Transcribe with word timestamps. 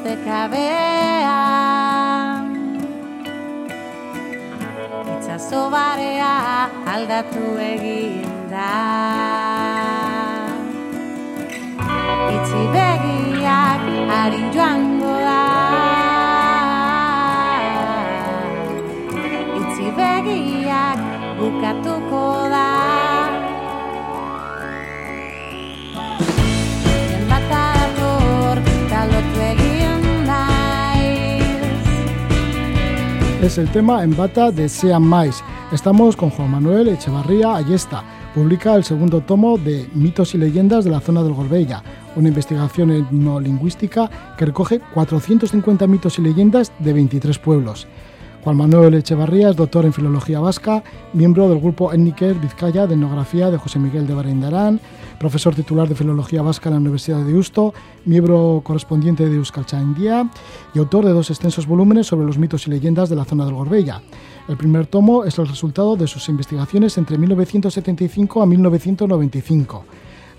ustekabea 0.00 1.40
Itzazo 5.12 5.68
barea 5.70 6.68
aldatu 6.92 7.44
egin 7.60 8.24
da. 8.52 8.70
Itzi 12.36 12.62
begiak 12.74 13.84
harin 14.10 14.48
joan 14.56 14.89
Es 33.42 33.56
el 33.56 33.72
tema 33.72 34.04
en 34.04 34.14
bata 34.14 34.50
de 34.50 34.68
Sean 34.68 35.02
Mais. 35.02 35.42
Estamos 35.72 36.14
con 36.14 36.28
Juan 36.28 36.50
Manuel 36.50 36.88
Echevarría 36.88 37.56
Ayesta. 37.56 38.04
Publica 38.34 38.74
el 38.74 38.84
segundo 38.84 39.22
tomo 39.22 39.56
de 39.56 39.88
Mitos 39.94 40.34
y 40.34 40.38
leyendas 40.38 40.84
de 40.84 40.90
la 40.90 41.00
zona 41.00 41.22
del 41.22 41.32
Gorbella, 41.32 41.82
una 42.16 42.28
investigación 42.28 42.90
etnolingüística 42.90 44.10
que 44.36 44.44
recoge 44.44 44.80
450 44.92 45.86
mitos 45.86 46.18
y 46.18 46.22
leyendas 46.22 46.70
de 46.80 46.92
23 46.92 47.38
pueblos. 47.38 47.86
Juan 48.42 48.56
Manuel 48.56 48.94
Echevarría 48.94 49.50
es 49.50 49.56
doctor 49.56 49.84
en 49.84 49.92
Filología 49.92 50.40
Vasca, 50.40 50.82
miembro 51.12 51.46
del 51.50 51.60
grupo 51.60 51.92
Etniker 51.92 52.36
Vizcaya 52.36 52.86
de 52.86 52.94
Etnografía 52.94 53.50
de 53.50 53.58
José 53.58 53.78
Miguel 53.78 54.06
de 54.06 54.14
Bareindarán, 54.14 54.80
profesor 55.18 55.54
titular 55.54 55.86
de 55.86 55.94
Filología 55.94 56.40
Vasca 56.40 56.70
en 56.70 56.76
la 56.76 56.80
Universidad 56.80 57.18
de 57.18 57.24
Deusto, 57.24 57.74
miembro 58.06 58.62
correspondiente 58.64 59.28
de 59.28 59.36
Euskaltzaindia 59.36 60.30
y 60.74 60.78
autor 60.78 61.04
de 61.04 61.12
dos 61.12 61.28
extensos 61.28 61.66
volúmenes 61.66 62.06
sobre 62.06 62.24
los 62.24 62.38
mitos 62.38 62.66
y 62.66 62.70
leyendas 62.70 63.10
de 63.10 63.16
la 63.16 63.26
zona 63.26 63.44
del 63.44 63.52
Gorbella. 63.52 64.00
El 64.48 64.56
primer 64.56 64.86
tomo 64.86 65.24
es 65.24 65.38
el 65.38 65.46
resultado 65.46 65.94
de 65.96 66.06
sus 66.06 66.26
investigaciones 66.30 66.96
entre 66.96 67.18
1975 67.18 68.40
a 68.40 68.46
1995 68.46 69.84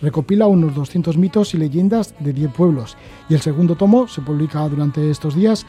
recopila 0.02 0.48
unos 0.48 0.74
200 0.74 1.16
mitos 1.18 1.54
y 1.54 1.58
leyendas 1.58 2.16
de 2.20 2.34
10 2.34 2.52
pueblos 2.54 2.98
y 3.30 3.36
el 3.36 3.42
segundo 3.42 3.76
tomo 3.76 4.08
se 4.08 4.22
publica 4.22 4.68
durante 4.68 5.12
estos 5.12 5.36
días 5.36 5.68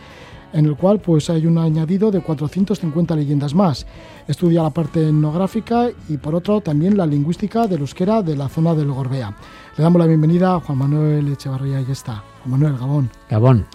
en 0.53 0.67
el 0.67 0.77
cual 0.77 1.01
pues 1.01 1.31
hay 1.31 1.47
un 1.47 1.59
añadido 1.59 2.11
de 2.11 2.21
450 2.21 3.17
leyendas 3.17 3.55
más. 3.55 3.87
Estudia 4.27 4.63
la 4.63 4.71
parte 4.71 5.09
etnográfica 5.09 5.89
y 6.09 6.17
por 6.17 6.35
otro 6.35 6.61
también 6.61 6.97
la 6.97 7.07
lingüística 7.07 7.67
del 7.67 7.81
euskera 7.81 8.23
de 8.23 8.37
la 8.37 8.49
zona 8.49 8.75
del 8.75 8.93
Gorbea. 8.93 9.35
Le 9.77 9.83
damos 9.83 10.01
la 10.01 10.07
bienvenida 10.07 10.55
a 10.55 10.61
Juan 10.61 10.79
Manuel 10.79 11.33
Echevarría 11.33 11.81
y 11.81 11.91
está. 11.91 12.23
Juan 12.43 12.51
Manuel 12.53 12.79
Gabón. 12.79 13.11
Gabón. 13.29 13.67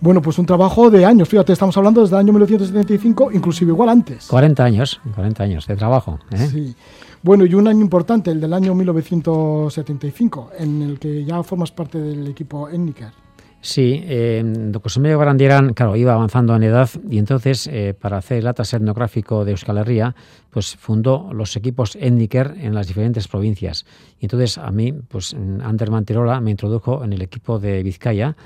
Bueno, 0.00 0.20
pues 0.20 0.38
un 0.38 0.44
trabajo 0.44 0.90
de 0.90 1.06
años, 1.06 1.28
fíjate, 1.28 1.52
estamos 1.52 1.76
hablando 1.76 2.02
desde 2.02 2.16
el 2.16 2.20
año 2.20 2.32
1975, 2.32 3.32
inclusive 3.32 3.72
igual 3.72 3.88
antes. 3.88 4.26
40 4.26 4.64
años, 4.64 5.00
40 5.14 5.42
años 5.42 5.66
de 5.66 5.76
trabajo. 5.76 6.18
¿eh? 6.30 6.48
Sí. 6.50 6.76
Bueno, 7.22 7.46
y 7.46 7.54
un 7.54 7.66
año 7.66 7.80
importante, 7.80 8.30
el 8.30 8.40
del 8.40 8.52
año 8.52 8.74
1975, 8.74 10.50
en 10.58 10.82
el 10.82 10.98
que 10.98 11.24
ya 11.24 11.42
formas 11.42 11.72
parte 11.72 11.98
del 11.98 12.26
equipo 12.28 12.68
Etniker. 12.68 13.25
Sí, 13.66 14.00
eh, 14.04 14.44
José 14.80 15.00
Miguel 15.00 15.16
Barandierán, 15.16 15.74
claro, 15.74 15.96
iba 15.96 16.14
avanzando 16.14 16.54
en 16.54 16.62
edad 16.62 16.88
y 17.10 17.18
entonces 17.18 17.66
eh, 17.66 17.94
para 18.00 18.18
hacer 18.18 18.38
el 18.38 18.46
atlas 18.46 18.72
etnográfico 18.72 19.44
de 19.44 19.50
Euskal 19.50 19.78
Herria, 19.78 20.14
pues 20.50 20.76
fundó 20.76 21.32
los 21.32 21.56
equipos 21.56 21.96
Etniker 21.96 22.54
en 22.60 22.76
las 22.76 22.86
diferentes 22.86 23.26
provincias. 23.26 23.84
Y 24.20 24.26
entonces 24.26 24.56
a 24.58 24.70
mí, 24.70 24.92
pues 24.92 25.34
Ander 25.34 25.90
Manterola 25.90 26.40
me 26.40 26.52
introdujo 26.52 27.02
en 27.02 27.12
el 27.12 27.22
equipo 27.22 27.58
de 27.58 27.82
Vizcaya 27.82 28.36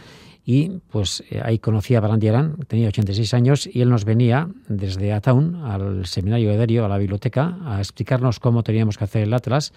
y 0.47 0.71
pues 0.91 1.23
eh, 1.29 1.43
ahí 1.45 1.59
conocí 1.59 1.95
a 1.95 2.01
Barandierán, 2.01 2.57
tenía 2.67 2.89
86 2.89 3.35
años 3.35 3.69
y 3.71 3.83
él 3.83 3.91
nos 3.91 4.07
venía 4.07 4.49
desde 4.69 5.13
Ataun 5.13 5.57
al 5.57 6.07
seminario 6.07 6.49
de 6.51 6.57
Derio, 6.57 6.87
a 6.87 6.89
la 6.89 6.97
biblioteca, 6.97 7.59
a 7.67 7.79
explicarnos 7.79 8.41
cómo 8.41 8.63
teníamos 8.63 8.97
que 8.97 9.05
hacer 9.05 9.25
el 9.25 9.35
atlas 9.35 9.75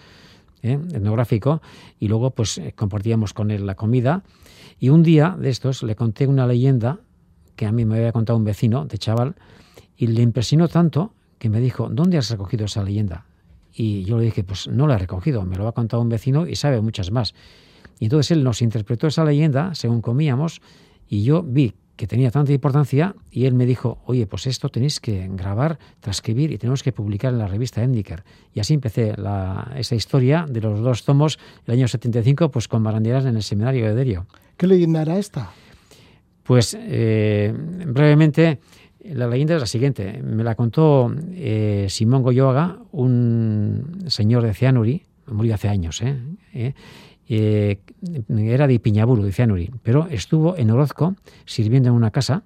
¿eh? 0.62 0.78
etnográfico 0.94 1.60
y 2.00 2.08
luego 2.08 2.30
pues 2.30 2.56
eh, 2.56 2.72
compartíamos 2.74 3.34
con 3.34 3.50
él 3.50 3.66
la 3.66 3.74
comida 3.74 4.22
y 4.78 4.88
un 4.88 5.02
día 5.02 5.36
de 5.38 5.50
estos 5.50 5.82
le 5.82 5.96
conté 5.96 6.26
una 6.26 6.46
leyenda 6.46 7.00
que 7.56 7.66
a 7.66 7.72
mí 7.72 7.84
me 7.84 7.96
había 7.96 8.12
contado 8.12 8.38
un 8.38 8.44
vecino 8.44 8.84
de 8.84 8.98
chaval 8.98 9.34
y 9.96 10.08
le 10.08 10.22
impresionó 10.22 10.68
tanto 10.68 11.12
que 11.38 11.48
me 11.48 11.60
dijo, 11.60 11.88
¿dónde 11.90 12.18
has 12.18 12.30
recogido 12.30 12.64
esa 12.66 12.82
leyenda? 12.82 13.26
Y 13.72 14.04
yo 14.04 14.18
le 14.18 14.24
dije, 14.24 14.44
pues 14.44 14.68
no 14.68 14.86
la 14.86 14.94
he 14.94 14.98
recogido, 14.98 15.44
me 15.44 15.56
lo 15.56 15.66
ha 15.66 15.72
contado 15.72 16.02
un 16.02 16.08
vecino 16.08 16.46
y 16.46 16.56
sabe 16.56 16.80
muchas 16.80 17.10
más. 17.10 17.34
Y 17.98 18.04
entonces 18.04 18.30
él 18.32 18.44
nos 18.44 18.62
interpretó 18.62 19.06
esa 19.06 19.24
leyenda 19.24 19.74
según 19.74 20.00
comíamos 20.00 20.60
y 21.08 21.22
yo 21.22 21.42
vi 21.42 21.74
que 21.96 22.06
tenía 22.06 22.30
tanta 22.30 22.52
importancia 22.52 23.14
y 23.30 23.46
él 23.46 23.54
me 23.54 23.66
dijo, 23.66 23.98
oye, 24.06 24.26
pues 24.26 24.46
esto 24.46 24.68
tenéis 24.68 24.98
que 24.98 25.28
grabar, 25.32 25.78
transcribir 26.00 26.50
y 26.50 26.58
tenemos 26.58 26.82
que 26.82 26.92
publicar 26.92 27.32
en 27.32 27.38
la 27.38 27.46
revista 27.46 27.82
Endiker. 27.82 28.24
Y 28.52 28.60
así 28.60 28.74
empecé 28.74 29.14
esa 29.76 29.94
historia 29.94 30.46
de 30.48 30.60
los 30.60 30.80
dos 30.80 31.04
tomos 31.04 31.38
el 31.66 31.74
año 31.74 31.86
75 31.86 32.50
pues 32.50 32.66
con 32.66 32.82
barandieras 32.82 33.26
en 33.26 33.36
el 33.36 33.42
seminario 33.42 33.86
de 33.86 33.94
Derio. 33.94 34.26
¿Qué 34.56 34.66
leyenda 34.66 35.02
era 35.02 35.18
esta? 35.18 35.50
Pues 36.44 36.76
eh, 36.78 37.52
brevemente, 37.86 38.60
la 39.02 39.26
leyenda 39.26 39.54
es 39.54 39.60
la 39.60 39.66
siguiente. 39.66 40.22
Me 40.22 40.44
la 40.44 40.54
contó 40.54 41.12
eh, 41.32 41.86
Simón 41.88 42.22
Goyoaga, 42.22 42.78
un 42.92 44.04
señor 44.06 44.42
de 44.44 44.54
Cianuri, 44.54 45.02
murió 45.26 45.54
hace 45.54 45.68
años, 45.68 46.02
¿eh? 46.02 46.74
Era 47.26 48.66
de 48.66 48.80
Piñaburu, 48.80 49.22
de 49.22 49.32
Cianuri, 49.32 49.70
pero 49.82 50.06
estuvo 50.10 50.56
en 50.56 50.70
Orozco 50.70 51.16
sirviendo 51.46 51.88
en 51.88 51.94
una 51.94 52.10
casa 52.10 52.42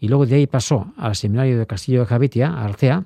y 0.00 0.08
luego 0.08 0.24
de 0.24 0.36
ahí 0.36 0.46
pasó 0.46 0.92
al 0.96 1.14
seminario 1.14 1.58
de 1.58 1.66
Castillo 1.66 2.00
de 2.00 2.06
Javitia, 2.06 2.48
a 2.48 2.64
Arcea, 2.64 3.04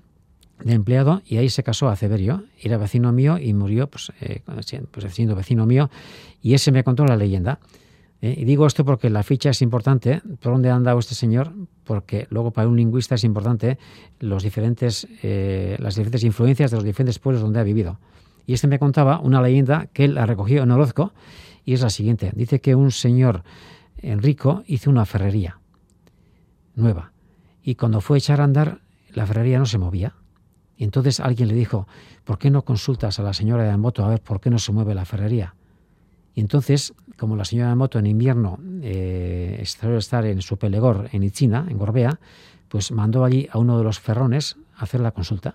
de 0.62 0.74
empleado, 0.74 1.22
y 1.26 1.38
ahí 1.38 1.48
se 1.48 1.64
casó 1.64 1.88
a 1.88 1.96
Ceberio, 1.96 2.44
era 2.60 2.76
vecino 2.76 3.12
mío 3.12 3.36
y 3.36 3.52
murió 3.52 3.88
pues, 3.88 4.12
pues 4.54 5.12
siendo 5.12 5.34
vecino 5.34 5.66
mío, 5.66 5.90
y 6.40 6.54
ese 6.54 6.70
me 6.70 6.84
contó 6.84 7.04
la 7.04 7.16
leyenda. 7.16 7.58
Eh, 8.22 8.34
y 8.38 8.44
digo 8.44 8.66
esto 8.66 8.84
porque 8.84 9.10
la 9.10 9.22
ficha 9.22 9.50
es 9.50 9.60
importante, 9.60 10.22
por 10.40 10.52
dónde 10.52 10.70
ha 10.70 10.74
andado 10.74 10.98
este 10.98 11.14
señor, 11.14 11.52
porque 11.84 12.26
luego 12.30 12.52
para 12.52 12.68
un 12.68 12.76
lingüista 12.76 13.16
es 13.16 13.24
importante 13.24 13.78
los 14.20 14.44
diferentes, 14.44 15.06
eh, 15.22 15.76
las 15.80 15.96
diferentes 15.96 16.24
influencias 16.24 16.70
de 16.70 16.76
los 16.78 16.84
diferentes 16.84 17.18
pueblos 17.18 17.42
donde 17.42 17.60
ha 17.60 17.64
vivido. 17.64 17.98
Y 18.46 18.54
este 18.54 18.68
me 18.68 18.78
contaba 18.78 19.20
una 19.20 19.42
leyenda 19.42 19.88
que 19.92 20.04
él 20.04 20.14
la 20.14 20.24
recogió 20.24 20.62
en 20.62 20.70
Orozco 20.70 21.12
y 21.64 21.74
es 21.74 21.82
la 21.82 21.90
siguiente. 21.90 22.32
Dice 22.34 22.60
que 22.60 22.74
un 22.74 22.90
señor 22.90 23.42
rico 24.02 24.64
hizo 24.66 24.90
una 24.90 25.04
ferrería 25.04 25.60
nueva 26.74 27.12
y 27.62 27.76
cuando 27.76 28.00
fue 28.00 28.16
a 28.16 28.18
echar 28.18 28.40
a 28.40 28.44
andar 28.44 28.80
la 29.10 29.26
ferrería 29.26 29.58
no 29.58 29.66
se 29.66 29.78
movía. 29.78 30.14
Y 30.76 30.84
entonces 30.84 31.20
alguien 31.20 31.48
le 31.48 31.54
dijo, 31.54 31.86
¿por 32.24 32.38
qué 32.38 32.50
no 32.50 32.62
consultas 32.62 33.18
a 33.18 33.22
la 33.22 33.34
señora 33.34 33.64
de 33.64 33.76
moto 33.76 34.04
a 34.04 34.08
ver 34.08 34.20
por 34.20 34.40
qué 34.40 34.50
no 34.50 34.58
se 34.58 34.72
mueve 34.72 34.94
la 34.94 35.04
ferrería? 35.04 35.54
Y 36.34 36.40
entonces, 36.40 36.94
como 37.22 37.36
la 37.36 37.44
señora 37.44 37.68
de 37.68 37.76
moto 37.76 38.00
en 38.00 38.06
invierno 38.06 38.58
eh, 38.82 39.62
estar 39.62 40.26
en 40.26 40.42
su 40.42 40.56
pelegor 40.56 41.08
en 41.12 41.22
Itzina, 41.22 41.64
en 41.68 41.78
Gorbea, 41.78 42.18
pues 42.68 42.90
mandó 42.90 43.24
allí 43.24 43.46
a 43.52 43.58
uno 43.58 43.78
de 43.78 43.84
los 43.84 44.00
ferrones 44.00 44.56
a 44.76 44.82
hacer 44.82 45.00
la 45.00 45.12
consulta. 45.12 45.54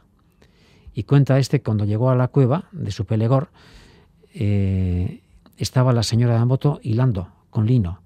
Y 0.94 1.04
cuenta 1.04 1.38
este 1.40 1.62
cuando 1.62 1.84
llegó 1.84 2.10
a 2.10 2.16
la 2.16 2.30
cueva 2.30 2.70
de 2.72 2.90
su 2.92 3.04
pelegor, 3.04 3.50
eh, 4.34 5.20
estaba 5.58 5.92
la 5.92 6.04
señora 6.04 6.40
de 6.40 6.46
moto 6.46 6.80
hilando 6.84 7.34
con 7.50 7.68
lino. 7.68 8.00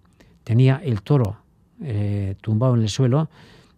Tenía 0.44 0.82
el 0.84 1.04
toro 1.04 1.38
eh, 1.84 2.34
tumbado 2.42 2.74
en 2.74 2.82
el 2.82 2.90
suelo, 2.90 3.30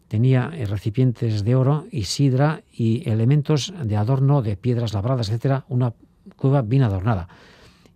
tenía 0.08 0.50
eh, 0.54 0.66
recipientes 0.66 1.44
de 1.44 1.56
oro 1.56 1.88
y 1.92 2.06
sidra 2.06 2.62
y 2.72 3.04
elementos 3.10 3.74
de 3.84 3.98
adorno 3.98 4.42
de 4.44 4.56
piedras 4.56 4.94
labradas, 4.94 5.28
etcétera, 5.28 5.66
una 5.68 5.92
cueva 6.38 6.62
bien 6.62 6.84
adornada. 6.84 7.28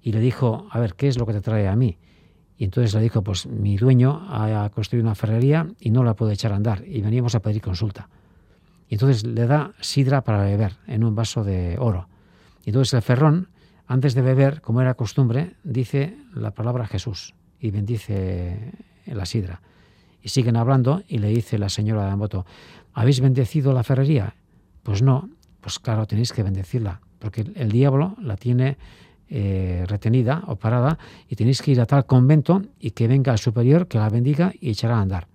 Y 0.01 0.11
le 0.11 0.19
dijo, 0.19 0.67
a 0.71 0.79
ver, 0.79 0.95
¿qué 0.95 1.07
es 1.07 1.17
lo 1.17 1.25
que 1.25 1.33
te 1.33 1.41
trae 1.41 1.67
a 1.67 1.75
mí? 1.75 1.97
Y 2.57 2.63
entonces 2.63 2.93
le 2.95 3.01
dijo, 3.01 3.23
pues 3.23 3.45
mi 3.45 3.77
dueño 3.77 4.25
ha 4.29 4.69
construido 4.69 5.05
una 5.05 5.15
ferrería 5.15 5.67
y 5.79 5.91
no 5.91 6.03
la 6.03 6.15
puede 6.15 6.33
echar 6.33 6.53
a 6.53 6.55
andar 6.55 6.83
y 6.87 7.01
veníamos 7.01 7.35
a 7.35 7.41
pedir 7.41 7.61
consulta. 7.61 8.09
Y 8.89 8.95
entonces 8.95 9.25
le 9.25 9.45
da 9.45 9.73
sidra 9.79 10.23
para 10.23 10.43
beber 10.43 10.77
en 10.87 11.03
un 11.03 11.13
vaso 11.13 11.43
de 11.43 11.77
oro. 11.77 12.07
Y 12.65 12.69
entonces 12.69 12.93
el 12.93 13.01
ferrón, 13.01 13.49
antes 13.85 14.15
de 14.15 14.21
beber, 14.21 14.61
como 14.61 14.81
era 14.81 14.95
costumbre, 14.95 15.55
dice 15.63 16.17
la 16.33 16.51
palabra 16.51 16.87
Jesús 16.87 17.35
y 17.59 17.71
bendice 17.71 18.73
la 19.05 19.25
sidra. 19.25 19.61
Y 20.21 20.29
siguen 20.29 20.57
hablando 20.57 21.03
y 21.07 21.19
le 21.19 21.27
dice 21.29 21.57
la 21.57 21.69
señora 21.69 22.09
de 22.09 22.15
moto, 22.15 22.45
¿habéis 22.93 23.21
bendecido 23.21 23.71
la 23.71 23.83
ferrería? 23.83 24.35
Pues 24.83 25.01
no, 25.01 25.29
pues 25.61 25.79
claro, 25.79 26.07
tenéis 26.07 26.33
que 26.33 26.43
bendecirla, 26.43 27.01
porque 27.19 27.45
el 27.55 27.71
diablo 27.71 28.15
la 28.19 28.35
tiene 28.35 28.77
eh, 29.29 29.83
retenida 29.87 30.43
o 30.47 30.55
parada 30.55 30.97
y 31.27 31.35
tenéis 31.35 31.61
que 31.61 31.71
ir 31.71 31.81
a 31.81 31.85
tal 31.85 32.05
convento 32.05 32.61
y 32.79 32.91
que 32.91 33.07
venga 33.07 33.33
el 33.33 33.39
superior, 33.39 33.87
que 33.87 33.97
la 33.97 34.09
bendiga 34.09 34.53
y 34.59 34.69
echará 34.69 34.97
a 34.97 35.01
andar. 35.01 35.27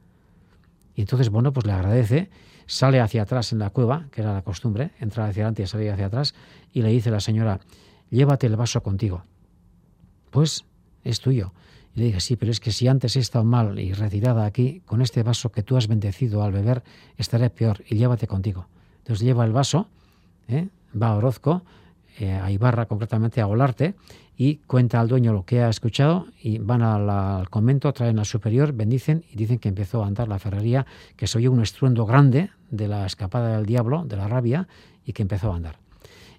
Y 0.95 1.03
entonces, 1.03 1.29
bueno, 1.31 1.53
pues 1.53 1.67
le 1.67 1.73
agradece, 1.73 2.31
sale 2.67 3.01
hacia 3.01 3.23
atrás 3.23 3.53
en 3.53 3.59
la 3.59 3.71
cueva, 3.71 4.07
que 4.11 4.23
era 4.23 4.33
la 4.33 4.43
costumbre, 4.43 4.93
entrar 5.01 5.29
hacia 5.29 5.43
adelante 5.43 5.63
y 5.63 5.67
salir 5.67 5.91
hacia 5.91 6.07
atrás, 6.07 6.35
y 6.73 6.83
le 6.83 6.89
dice 6.89 7.11
la 7.11 7.21
señora, 7.21 7.61
llévate 8.11 8.47
el 8.47 8.57
vaso 8.57 8.83
contigo. 8.83 9.25
Pues 10.31 10.65
es 11.05 11.21
tuyo. 11.21 11.53
Y 11.95 12.01
le 12.01 12.07
dije, 12.07 12.21
sí, 12.21 12.37
pero 12.37 12.51
es 12.51 12.61
que 12.61 12.73
si 12.73 12.89
antes 12.89 13.17
he 13.17 13.21
estado 13.21 13.45
mal 13.45 13.79
y 13.79 13.93
retirada 13.93 14.47
aquí, 14.47 14.81
con 14.87 15.03
este 15.03 15.23
vaso 15.23 15.53
que 15.53 15.63
tú 15.63 15.77
has 15.77 15.89
bendecido 15.89 16.43
al 16.43 16.53
beber, 16.53 16.83
estaré 17.19 17.51
peor 17.51 17.85
y 17.89 17.97
llévate 17.97 18.27
contigo. 18.27 18.67
Entonces 18.99 19.25
lleva 19.25 19.45
el 19.45 19.53
vaso, 19.53 19.89
¿eh? 20.49 20.69
va 21.01 21.09
a 21.09 21.17
Orozco, 21.17 21.63
eh, 22.19 22.33
a 22.33 22.51
Ibarra 22.51 22.87
concretamente, 22.87 23.41
a 23.41 23.47
Olarte, 23.47 23.95
y 24.37 24.57
cuenta 24.57 25.01
al 25.01 25.09
dueño 25.09 25.33
lo 25.33 25.45
que 25.45 25.63
ha 25.63 25.69
escuchado 25.69 26.27
y 26.43 26.59
van 26.59 26.83
al, 26.83 27.49
convento, 27.51 27.93
traen 27.93 28.19
al 28.19 28.27
superior, 28.27 28.73
bendicen 28.73 29.25
y 29.31 29.37
dicen 29.37 29.59
que 29.59 29.69
empezó 29.69 30.03
a 30.03 30.07
andar 30.07 30.29
la 30.29 30.39
ferrería, 30.39 30.87
que 31.17 31.27
se 31.27 31.49
un 31.49 31.63
estruendo 31.63 32.07
grande 32.07 32.51
de 32.71 32.89
la 32.89 33.07
escapada 33.07 33.57
del 33.57 33.67
diablo, 33.67 34.05
de 34.05 34.17
la 34.17 34.29
rabia, 34.29 34.69
y 35.05 35.13
que 35.13 35.23
empezó 35.23 35.53
a 35.53 35.57
andar. 35.57 35.79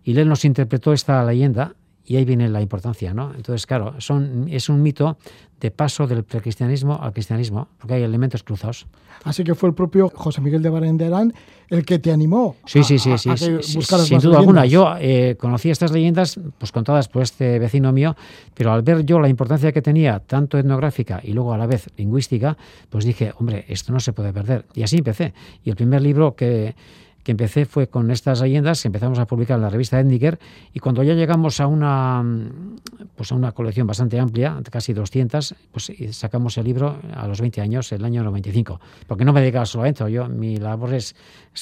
Y 0.03 0.17
él 0.17 0.27
nos 0.27 0.45
interpretó 0.45 0.93
esta 0.93 1.23
leyenda 1.23 1.75
y 2.05 2.17
ahí 2.17 2.25
viene 2.25 2.49
la 2.49 2.61
importancia, 2.61 3.13
¿no? 3.13 3.33
Entonces, 3.35 3.65
claro, 3.65 3.95
son, 3.99 4.47
es 4.49 4.67
un 4.69 4.81
mito 4.81 5.17
de 5.59 5.71
paso 5.71 6.05
del 6.07 6.23
precristianismo 6.25 6.99
al 7.01 7.13
cristianismo, 7.13 7.69
porque 7.79 7.93
hay 7.93 8.03
elementos 8.03 8.43
cruzados. 8.43 8.85
Así 9.23 9.45
que 9.45 9.55
fue 9.55 9.69
el 9.69 9.75
propio 9.75 10.11
José 10.13 10.41
Miguel 10.41 10.61
de 10.61 10.69
Barenderán 10.69 11.33
el 11.69 11.85
que 11.85 11.97
te 11.99 12.11
animó 12.11 12.57
Sí, 12.65 12.79
a, 12.79 12.83
sí, 12.83 12.99
sí, 12.99 13.11
a- 13.13 13.17
sí, 13.17 13.29
a 13.29 13.37
sí, 13.37 13.47
sin 13.61 14.19
duda 14.19 14.39
alguna. 14.39 14.63
leyendas. 14.63 14.69
Yo 14.69 14.95
eh, 14.99 15.37
conocí 15.39 15.69
estas 15.69 15.91
leyendas 15.93 16.37
pues 16.57 16.73
contadas 16.73 17.07
por 17.07 17.21
este 17.21 17.57
vecino 17.59 17.93
mío, 17.93 18.17
pero 18.53 18.73
al 18.73 18.81
ver 18.81 19.05
yo 19.05 19.19
la 19.21 19.29
importancia 19.29 19.71
que 19.71 19.81
tenía, 19.81 20.19
tanto 20.19 20.57
etnográfica 20.57 21.21
y 21.23 21.31
luego 21.31 21.53
a 21.53 21.57
la 21.57 21.67
vez 21.67 21.87
lingüística, 21.95 22.57
pues 22.89 23.05
dije, 23.05 23.31
hombre, 23.39 23.63
esto 23.69 23.93
no 23.93 24.01
se 24.01 24.11
puede 24.11 24.33
perder. 24.33 24.65
Y 24.73 24.83
así 24.83 24.97
empecé. 24.97 25.33
Y 25.63 25.69
el 25.69 25.77
primer 25.77 26.01
libro 26.01 26.35
que, 26.35 26.75
que 27.23 27.31
empecé 27.31 27.65
fue 27.65 27.87
con 27.87 28.11
estas 28.11 28.41
leyendas 28.41 28.81
que 28.81 28.87
empezamos 28.87 29.19
a 29.19 29.25
publicar 29.25 29.57
en 29.57 29.63
la 29.63 29.69
revista 29.69 29.99
Etniker 29.99 30.39
y 30.73 30.79
cuando 30.79 31.03
ya 31.03 31.13
llegamos 31.13 31.59
a 31.59 31.67
una 31.67 32.21
mm, 32.21 32.79
pues 33.15 33.31
a 33.31 33.35
una 33.35 33.51
colección 33.51 33.87
bastante 33.87 34.19
amplia, 34.19 34.59
casi 34.69 34.93
200, 34.93 35.55
pues 35.71 35.91
sacamos 36.11 36.57
el 36.57 36.65
libro 36.65 36.99
a 37.15 37.27
los 37.27 37.39
20 37.41 37.61
años, 37.61 37.91
el 37.91 38.03
año 38.03 38.23
95, 38.23 38.79
porque 39.07 39.25
no 39.25 39.33
me 39.33 39.41
dedicaba 39.41 39.65
solo 39.65 39.85
a 39.85 39.89
esto, 39.89 40.07
yo 40.07 40.27
mi 40.27 40.57
labor 40.57 40.93
es 40.93 41.15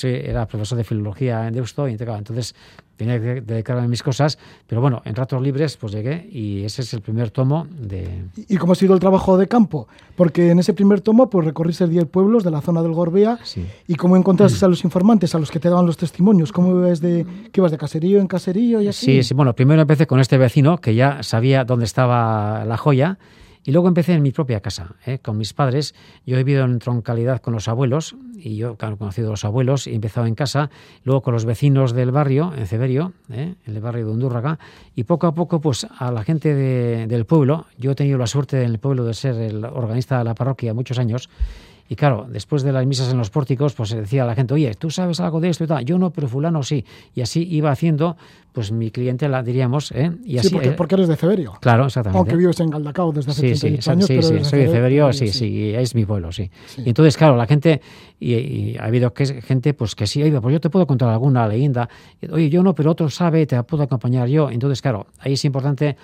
era 0.03 0.47
profesor 0.47 0.77
de 0.77 0.83
filología 0.83 1.47
en 1.47 1.53
Deusto 1.53 1.87
y 1.87 1.91
entonces 1.93 2.55
tenía 3.01 3.19
que 3.19 3.41
dedicarme 3.41 3.83
a 3.83 3.87
mis 3.87 4.03
cosas, 4.03 4.37
pero 4.67 4.79
bueno, 4.79 5.01
en 5.05 5.15
ratos 5.15 5.41
libres 5.41 5.75
pues 5.75 5.91
llegué 5.91 6.29
y 6.31 6.63
ese 6.63 6.83
es 6.83 6.93
el 6.93 7.01
primer 7.01 7.31
tomo 7.31 7.65
de 7.71 8.25
¿Y 8.47 8.57
cómo 8.57 8.73
ha 8.73 8.75
sido 8.75 8.93
el 8.93 8.99
trabajo 8.99 9.39
de 9.39 9.47
campo? 9.47 9.87
Porque 10.15 10.51
en 10.51 10.59
ese 10.59 10.73
primer 10.73 11.01
tomo 11.01 11.27
pues 11.27 11.45
recorriste 11.45 11.87
10 11.87 12.05
pueblos 12.05 12.43
de 12.43 12.51
la 12.51 12.61
zona 12.61 12.83
del 12.83 12.91
Gorbea 12.91 13.39
sí. 13.43 13.65
y 13.87 13.95
cómo 13.95 14.17
encontraste 14.17 14.63
a 14.63 14.67
los 14.67 14.83
informantes, 14.83 15.33
a 15.33 15.39
los 15.39 15.49
que 15.49 15.59
te 15.59 15.67
daban 15.67 15.87
los 15.87 15.97
testimonios, 15.97 16.51
cómo 16.51 16.77
ibas 16.77 17.01
de 17.01 17.25
que 17.51 17.59
ibas 17.59 17.71
de 17.71 17.79
caserío 17.79 18.19
en 18.19 18.27
caserío 18.27 18.81
y 18.81 18.87
así. 18.89 19.07
Sí, 19.07 19.23
sí, 19.23 19.33
bueno, 19.33 19.55
primero 19.55 19.81
empecé 19.81 20.05
con 20.05 20.19
este 20.19 20.37
vecino 20.37 20.77
que 20.77 20.93
ya 20.93 21.23
sabía 21.23 21.65
dónde 21.65 21.85
estaba 21.85 22.65
la 22.65 22.77
joya 22.77 23.17
y 23.63 23.71
luego 23.71 23.87
empecé 23.87 24.13
en 24.13 24.21
mi 24.23 24.31
propia 24.31 24.59
casa, 24.59 24.95
¿eh? 25.05 25.19
con 25.19 25.37
mis 25.37 25.53
padres. 25.53 25.93
Yo 26.25 26.35
he 26.37 26.43
vivido 26.43 26.65
en 26.65 26.79
troncalidad 26.79 27.41
con 27.41 27.53
los 27.53 27.67
abuelos 27.67 28.15
y 28.35 28.55
yo 28.55 28.75
claro, 28.75 28.95
he 28.95 28.97
conocido 28.97 29.27
a 29.27 29.31
los 29.31 29.45
abuelos 29.45 29.85
y 29.87 29.91
he 29.91 29.95
empezado 29.95 30.25
en 30.25 30.33
casa, 30.35 30.69
luego 31.03 31.21
con 31.21 31.33
los 31.33 31.45
vecinos 31.45 31.93
del 31.93 32.11
barrio, 32.11 32.53
en 32.57 32.65
Ceberio, 32.65 33.13
¿eh? 33.31 33.53
en 33.65 33.75
el 33.75 33.81
barrio 33.81 34.05
de 34.07 34.11
Undurraga, 34.13 34.57
y 34.95 35.03
poco 35.03 35.27
a 35.27 35.33
poco 35.35 35.61
pues 35.61 35.85
a 35.97 36.11
la 36.11 36.23
gente 36.23 36.55
de- 36.55 37.05
del 37.07 37.25
pueblo. 37.25 37.67
Yo 37.77 37.91
he 37.91 37.95
tenido 37.95 38.17
la 38.17 38.27
suerte 38.27 38.63
en 38.63 38.71
el 38.71 38.79
pueblo 38.79 39.05
de 39.05 39.13
ser 39.13 39.35
el 39.35 39.63
organista 39.63 40.17
de 40.17 40.23
la 40.23 40.33
parroquia 40.35 40.73
muchos 40.73 40.97
años 40.97 41.29
y 41.91 41.97
claro, 41.97 42.25
después 42.29 42.63
de 42.63 42.71
las 42.71 42.85
misas 42.85 43.11
en 43.11 43.17
los 43.17 43.29
pórticos, 43.29 43.73
pues 43.73 43.89
se 43.89 43.99
decía 43.99 44.23
a 44.23 44.25
la 44.25 44.33
gente, 44.33 44.53
oye, 44.53 44.73
¿tú 44.75 44.89
sabes 44.89 45.19
algo 45.19 45.41
de 45.41 45.49
esto 45.49 45.65
y 45.65 45.67
tal? 45.67 45.83
Yo 45.83 45.97
no, 45.97 46.11
pero 46.11 46.29
fulano 46.29 46.63
sí. 46.63 46.85
Y 47.13 47.19
así 47.19 47.45
iba 47.51 47.69
haciendo, 47.69 48.15
pues 48.53 48.71
mi 48.71 48.91
clientela, 48.91 49.43
diríamos, 49.43 49.91
¿eh? 49.91 50.09
Y 50.23 50.39
Sí, 50.39 50.51
porque, 50.51 50.69
eh, 50.69 50.71
porque 50.71 50.95
eres 50.95 51.09
de 51.09 51.17
Ceberio. 51.17 51.51
Claro, 51.59 51.87
exactamente. 51.87 52.17
Aunque 52.17 52.37
vives 52.37 52.57
en 52.61 52.69
Galdacao 52.69 53.11
desde 53.11 53.31
hace 53.31 53.41
Sí, 53.41 53.55
sí, 53.55 53.59
38 53.59 53.81
sí, 53.81 53.89
años, 53.91 54.05
sí, 54.05 54.13
pero 54.13 54.45
sí, 54.45 54.49
soy 54.49 54.59
de 54.59 54.67
Ceberio, 54.69 55.11
sí, 55.11 55.27
sí, 55.27 55.73
es 55.75 55.93
mi 55.93 56.05
pueblo, 56.05 56.31
sí. 56.31 56.49
Y 56.77 56.87
entonces, 56.87 57.17
claro, 57.17 57.35
la 57.35 57.45
gente, 57.45 57.81
y, 58.21 58.35
y 58.35 58.77
ha 58.77 58.85
habido 58.85 59.13
que, 59.13 59.25
gente 59.41 59.73
pues 59.73 59.93
que 59.93 60.07
sí, 60.07 60.23
pues 60.41 60.53
yo 60.53 60.61
te 60.61 60.69
puedo 60.69 60.87
contar 60.87 61.09
alguna 61.09 61.45
leyenda, 61.45 61.89
oye, 62.31 62.49
yo 62.49 62.63
no, 62.63 62.73
pero 62.73 62.91
otro 62.91 63.09
sabe, 63.09 63.45
te 63.45 63.61
puedo 63.63 63.83
acompañar 63.83 64.29
yo. 64.29 64.49
Entonces, 64.49 64.81
claro, 64.81 65.07
ahí 65.19 65.33
es 65.33 65.43
importante 65.43 65.97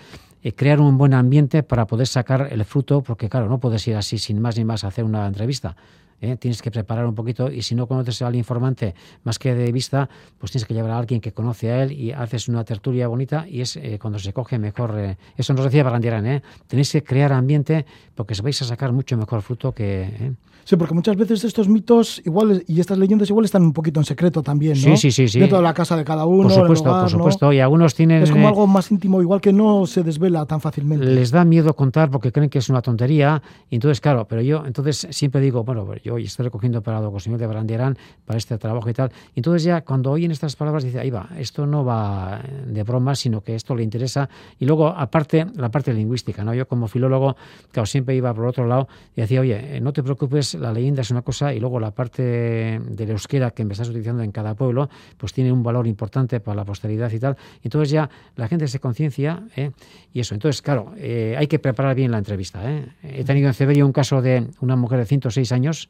eh, 0.47 0.53
crear 0.53 0.79
un 0.79 0.97
buen 0.97 1.13
ambiente 1.13 1.61
para 1.61 1.87
poder 1.87 2.07
sacar 2.07 2.47
el 2.51 2.63
fruto, 2.63 3.01
porque 3.01 3.27
claro, 3.27 3.49
no 3.49 3.59
puedes 3.59 3.85
ir 3.85 3.97
así 3.97 4.17
sin 4.17 4.39
más 4.39 4.57
ni 4.57 4.63
más 4.63 4.85
a 4.85 4.87
hacer 4.87 5.03
una 5.03 5.27
entrevista. 5.27 5.75
¿Eh? 6.21 6.35
Tienes 6.37 6.61
que 6.61 6.71
preparar 6.71 7.05
un 7.05 7.15
poquito 7.15 7.51
y 7.51 7.61
si 7.61 7.75
no 7.75 7.87
conoces 7.87 8.21
al 8.21 8.35
informante 8.35 8.95
más 9.23 9.39
que 9.39 9.53
de 9.53 9.71
vista, 9.71 10.09
pues 10.37 10.51
tienes 10.51 10.65
que 10.65 10.73
llevar 10.73 10.91
a 10.91 10.97
alguien 10.97 11.21
que 11.21 11.31
conoce 11.31 11.71
a 11.71 11.83
él 11.83 11.91
y 11.91 12.11
haces 12.11 12.47
una 12.47 12.63
tertulia 12.63 13.07
bonita 13.07 13.45
y 13.47 13.61
es 13.61 13.75
eh, 13.77 13.97
cuando 14.01 14.19
se 14.19 14.33
coge 14.33 14.59
mejor. 14.59 14.97
eh, 14.97 15.17
eso 15.37 15.53
nos 15.53 15.65
decía 15.65 15.83
Barandierán, 15.83 16.25
¿eh? 16.25 16.41
tenéis 16.67 16.91
que 16.91 17.03
crear 17.03 17.31
ambiente 17.33 17.85
porque 18.15 18.33
vais 18.41 18.61
a 18.61 18.65
sacar 18.65 18.91
mucho 18.91 19.17
mejor 19.17 19.41
fruto 19.41 19.71
que... 19.71 20.03
¿eh? 20.03 20.33
Sí, 20.63 20.75
porque 20.75 20.93
muchas 20.93 21.15
veces 21.15 21.45
estos 21.45 21.69
mitos 21.69 22.21
igual 22.25 22.61
y 22.67 22.81
estas 22.81 22.97
leyendas 22.97 23.29
igual 23.29 23.45
están 23.45 23.61
un 23.63 23.71
poquito 23.71 24.01
en 24.01 24.03
secreto 24.03 24.43
también, 24.43 24.73
¿no? 24.73 24.97
Sí, 24.97 24.97
sí, 24.97 25.11
sí, 25.11 25.27
sí. 25.29 25.39
Dentro 25.39 25.59
de 25.59 25.63
la 25.63 25.73
casa 25.73 25.95
de 25.95 26.03
cada 26.03 26.25
uno, 26.25 26.43
Por 26.43 26.51
supuesto, 26.51 26.89
hogar, 26.89 27.03
por 27.03 27.11
¿no? 27.13 27.17
supuesto. 27.19 27.53
Y 27.53 27.61
algunos 27.61 27.95
tienen... 27.95 28.21
Es 28.21 28.31
como 28.31 28.43
eh, 28.43 28.49
algo 28.49 28.67
más 28.67 28.91
íntimo, 28.91 29.21
igual 29.21 29.39
que 29.39 29.53
no 29.53 29.85
se 29.85 30.03
desvela 30.03 30.45
tan 30.45 30.59
fácilmente. 30.59 31.05
les 31.05 31.31
da 31.31 31.45
miedo 31.45 31.73
contar 31.73 32.11
porque 32.11 32.33
creen 32.33 32.49
que 32.49 32.59
es 32.59 32.67
una 32.67 32.81
tontería. 32.81 33.41
Y 33.69 33.75
entonces, 33.75 34.01
claro, 34.01 34.27
pero 34.27 34.41
yo 34.41 34.65
entonces 34.65 35.07
siempre 35.11 35.39
digo, 35.39 35.63
bueno, 35.63 35.85
pues 36.09 36.23
yo 36.23 36.27
estoy 36.27 36.45
recogiendo 36.45 36.81
para 36.81 36.99
José 36.99 37.29
Miguel 37.29 37.41
de 37.41 37.47
Barandierán 37.47 37.97
para 38.25 38.37
este 38.37 38.57
trabajo 38.57 38.89
y 38.89 38.93
tal. 38.93 39.11
Entonces 39.35 39.63
ya 39.63 39.81
cuando 39.81 40.11
oyen 40.11 40.31
estas 40.31 40.55
palabras 40.55 40.83
dice, 40.83 40.99
ahí 40.99 41.09
va, 41.09 41.29
esto 41.37 41.65
no 41.65 41.83
va 41.85 42.41
de 42.65 42.83
broma, 42.83 43.15
sino 43.15 43.41
que 43.41 43.55
esto 43.55 43.75
le 43.75 43.83
interesa. 43.83 44.29
Y 44.59 44.65
luego, 44.65 44.87
aparte, 44.87 45.47
la 45.55 45.69
parte 45.69 45.93
lingüística, 45.93 46.43
¿no? 46.43 46.53
Yo 46.53 46.67
como 46.67 46.87
filólogo, 46.87 47.35
claro, 47.71 47.85
siempre 47.85 48.15
iba 48.15 48.33
por 48.33 48.45
otro 48.45 48.65
lado 48.67 48.87
y 49.15 49.21
decía, 49.21 49.41
oye, 49.41 49.77
eh, 49.77 49.81
no 49.81 49.93
te 49.93 50.03
preocupes, 50.03 50.55
la 50.55 50.71
leyenda 50.71 51.01
es 51.01 51.11
una 51.11 51.21
cosa 51.21 51.53
y 51.53 51.59
luego 51.59 51.79
la 51.79 51.91
parte 51.91 52.79
del 52.79 53.09
euskera 53.11 53.51
que 53.51 53.65
me 53.65 53.73
estás 53.73 53.89
utilizando 53.89 54.23
en 54.23 54.31
cada 54.31 54.55
pueblo, 54.55 54.89
pues 55.17 55.33
tiene 55.33 55.51
un 55.51 55.63
valor 55.63 55.87
importante 55.87 56.39
para 56.39 56.55
la 56.55 56.65
posteridad 56.65 57.11
y 57.11 57.19
tal. 57.19 57.37
Entonces 57.63 57.89
ya 57.89 58.09
la 58.35 58.47
gente 58.47 58.67
se 58.67 58.79
conciencia 58.79 59.43
¿eh? 59.55 59.71
y 60.13 60.19
eso. 60.19 60.33
Entonces, 60.33 60.61
claro, 60.61 60.93
eh, 60.97 61.35
hay 61.37 61.47
que 61.47 61.59
preparar 61.59 61.95
bien 61.95 62.11
la 62.11 62.17
entrevista. 62.17 62.61
¿eh? 62.69 62.87
He 63.03 63.23
tenido 63.23 63.47
en 63.47 63.53
Ceberio 63.53 63.85
un 63.85 63.93
caso 63.93 64.21
de 64.21 64.47
una 64.61 64.75
mujer 64.75 64.99
de 64.99 65.05
106 65.05 65.51
años, 65.51 65.89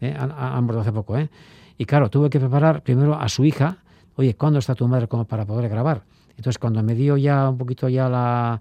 ¿eh? 0.00 0.14
han, 0.18 0.64
muerto 0.64 0.80
hace 0.80 0.92
poco, 0.92 1.16
¿eh? 1.18 1.28
y 1.78 1.84
claro, 1.84 2.10
tuve 2.10 2.28
que 2.30 2.38
preparar 2.40 2.82
primero 2.82 3.14
a 3.18 3.28
su 3.28 3.44
hija, 3.44 3.78
oye, 4.16 4.34
¿cuándo 4.34 4.58
está 4.58 4.74
tu 4.74 4.86
madre 4.88 5.08
como 5.08 5.24
para 5.24 5.44
poder 5.46 5.68
grabar? 5.68 6.02
Entonces, 6.36 6.58
cuando 6.58 6.82
me 6.82 6.94
dio 6.94 7.16
ya 7.16 7.48
un 7.48 7.58
poquito 7.58 7.88
ya 7.88 8.08
la, 8.08 8.60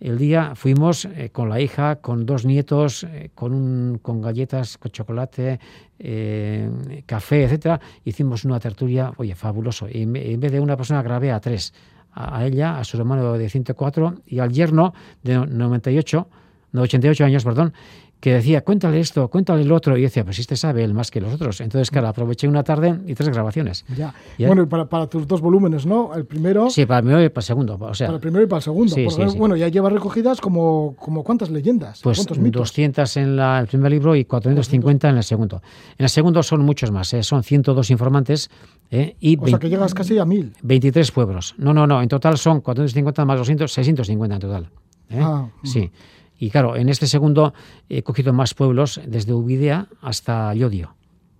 el 0.00 0.18
día, 0.18 0.52
fuimos 0.54 1.04
eh, 1.06 1.30
con 1.32 1.48
la 1.48 1.60
hija, 1.60 1.96
con 1.96 2.24
dos 2.26 2.44
nietos, 2.44 3.04
eh, 3.04 3.30
con, 3.34 3.52
un, 3.52 3.98
con 4.02 4.20
galletas, 4.20 4.78
con 4.78 4.90
chocolate, 4.92 5.58
eh, 5.98 7.02
café, 7.06 7.44
etcétera. 7.44 7.80
Hicimos 8.04 8.44
una 8.44 8.60
tertulia, 8.60 9.12
oye, 9.16 9.34
fabuloso. 9.34 9.88
Y 9.90 10.06
me- 10.06 10.30
en 10.32 10.38
vez 10.40 10.52
de 10.52 10.60
una 10.60 10.76
persona 10.76 11.02
grabé 11.02 11.32
a 11.32 11.40
tres. 11.40 11.72
A, 12.12 12.38
a 12.38 12.46
ella, 12.46 12.78
a 12.78 12.84
su 12.84 12.96
hermano 12.96 13.32
de 13.34 13.48
104 13.48 14.14
y 14.26 14.38
al 14.38 14.52
yerno 14.52 14.94
de 15.22 15.36
98, 15.46 16.28
no, 16.72 16.82
88 16.82 17.24
años, 17.24 17.44
perdón, 17.44 17.72
que 18.20 18.32
decía, 18.32 18.62
cuéntale 18.62 18.98
esto, 18.98 19.28
cuéntale 19.28 19.62
lo 19.64 19.74
otro. 19.76 19.96
Y 19.96 20.00
yo 20.00 20.06
decía, 20.06 20.24
pues 20.24 20.38
este 20.38 20.56
sabe 20.56 20.82
él 20.82 20.94
más 20.94 21.10
que 21.10 21.20
los 21.20 21.32
otros. 21.34 21.60
Entonces, 21.60 21.90
claro, 21.90 22.08
aproveché 22.08 22.48
una 22.48 22.64
tarde 22.64 22.98
y 23.06 23.14
tres 23.14 23.28
grabaciones. 23.28 23.84
Ya. 23.96 24.14
Ya. 24.38 24.46
Bueno, 24.48 24.62
y 24.62 24.66
para, 24.66 24.86
para 24.88 25.06
tus 25.06 25.26
dos 25.28 25.40
volúmenes, 25.42 25.84
¿no? 25.86 26.14
El 26.14 26.24
primero, 26.24 26.70
Sí, 26.70 26.86
para 26.86 26.98
el 27.00 27.04
primero 27.04 27.22
y 27.24 27.28
para 27.28 27.40
el 27.40 27.44
segundo. 27.46 27.78
O 27.78 27.94
sea, 27.94 28.06
para 28.08 28.16
el 28.16 28.20
primero 28.22 28.42
y 28.44 28.46
para 28.48 28.58
el 28.58 28.62
segundo. 28.62 28.94
Sí, 28.94 29.06
sí, 29.10 29.22
sí. 29.30 29.38
Bueno, 29.38 29.54
ya 29.54 29.68
llevas 29.68 29.92
recogidas 29.92 30.40
como, 30.40 30.96
como 30.98 31.22
cuántas 31.22 31.50
leyendas, 31.50 32.00
Pues 32.02 32.16
cuántos 32.18 32.38
mitos. 32.38 32.60
200 32.62 33.16
en 33.18 33.36
la- 33.36 33.60
el 33.60 33.66
primer 33.66 33.92
libro 33.92 34.16
y 34.16 34.24
450 34.24 35.10
en 35.10 35.16
el 35.18 35.22
segundo. 35.24 35.62
En 35.98 36.04
el 36.04 36.10
segundo 36.10 36.42
son 36.42 36.62
muchos 36.62 36.90
más, 36.90 37.12
¿eh? 37.12 37.22
son 37.22 37.42
102 37.42 37.90
informantes 37.90 38.50
¿eh? 38.90 39.14
y 39.20 39.36
O 39.36 39.46
sea, 39.46 39.58
que 39.58 39.66
20 39.66 39.68
llegas 39.68 39.94
casi 39.94 40.18
a 40.18 40.24
mil. 40.24 40.52
23 40.62 41.12
pueblos. 41.12 41.54
No, 41.58 41.74
no, 41.74 41.86
no, 41.86 42.00
en 42.02 42.08
total 42.08 42.38
son 42.38 42.60
450 42.62 43.24
más 43.26 43.38
200, 43.38 43.70
650 43.72 44.34
en 44.36 44.40
total. 44.40 44.68
¿eh? 45.10 45.20
Ah, 45.22 45.48
sí. 45.62 45.90
Y 46.38 46.50
claro, 46.50 46.76
en 46.76 46.88
este 46.88 47.06
segundo 47.06 47.54
he 47.88 48.02
cogido 48.02 48.32
más 48.32 48.54
pueblos, 48.54 49.00
desde 49.06 49.32
Ubidea 49.32 49.86
hasta 50.02 50.52
Llodio. 50.54 50.94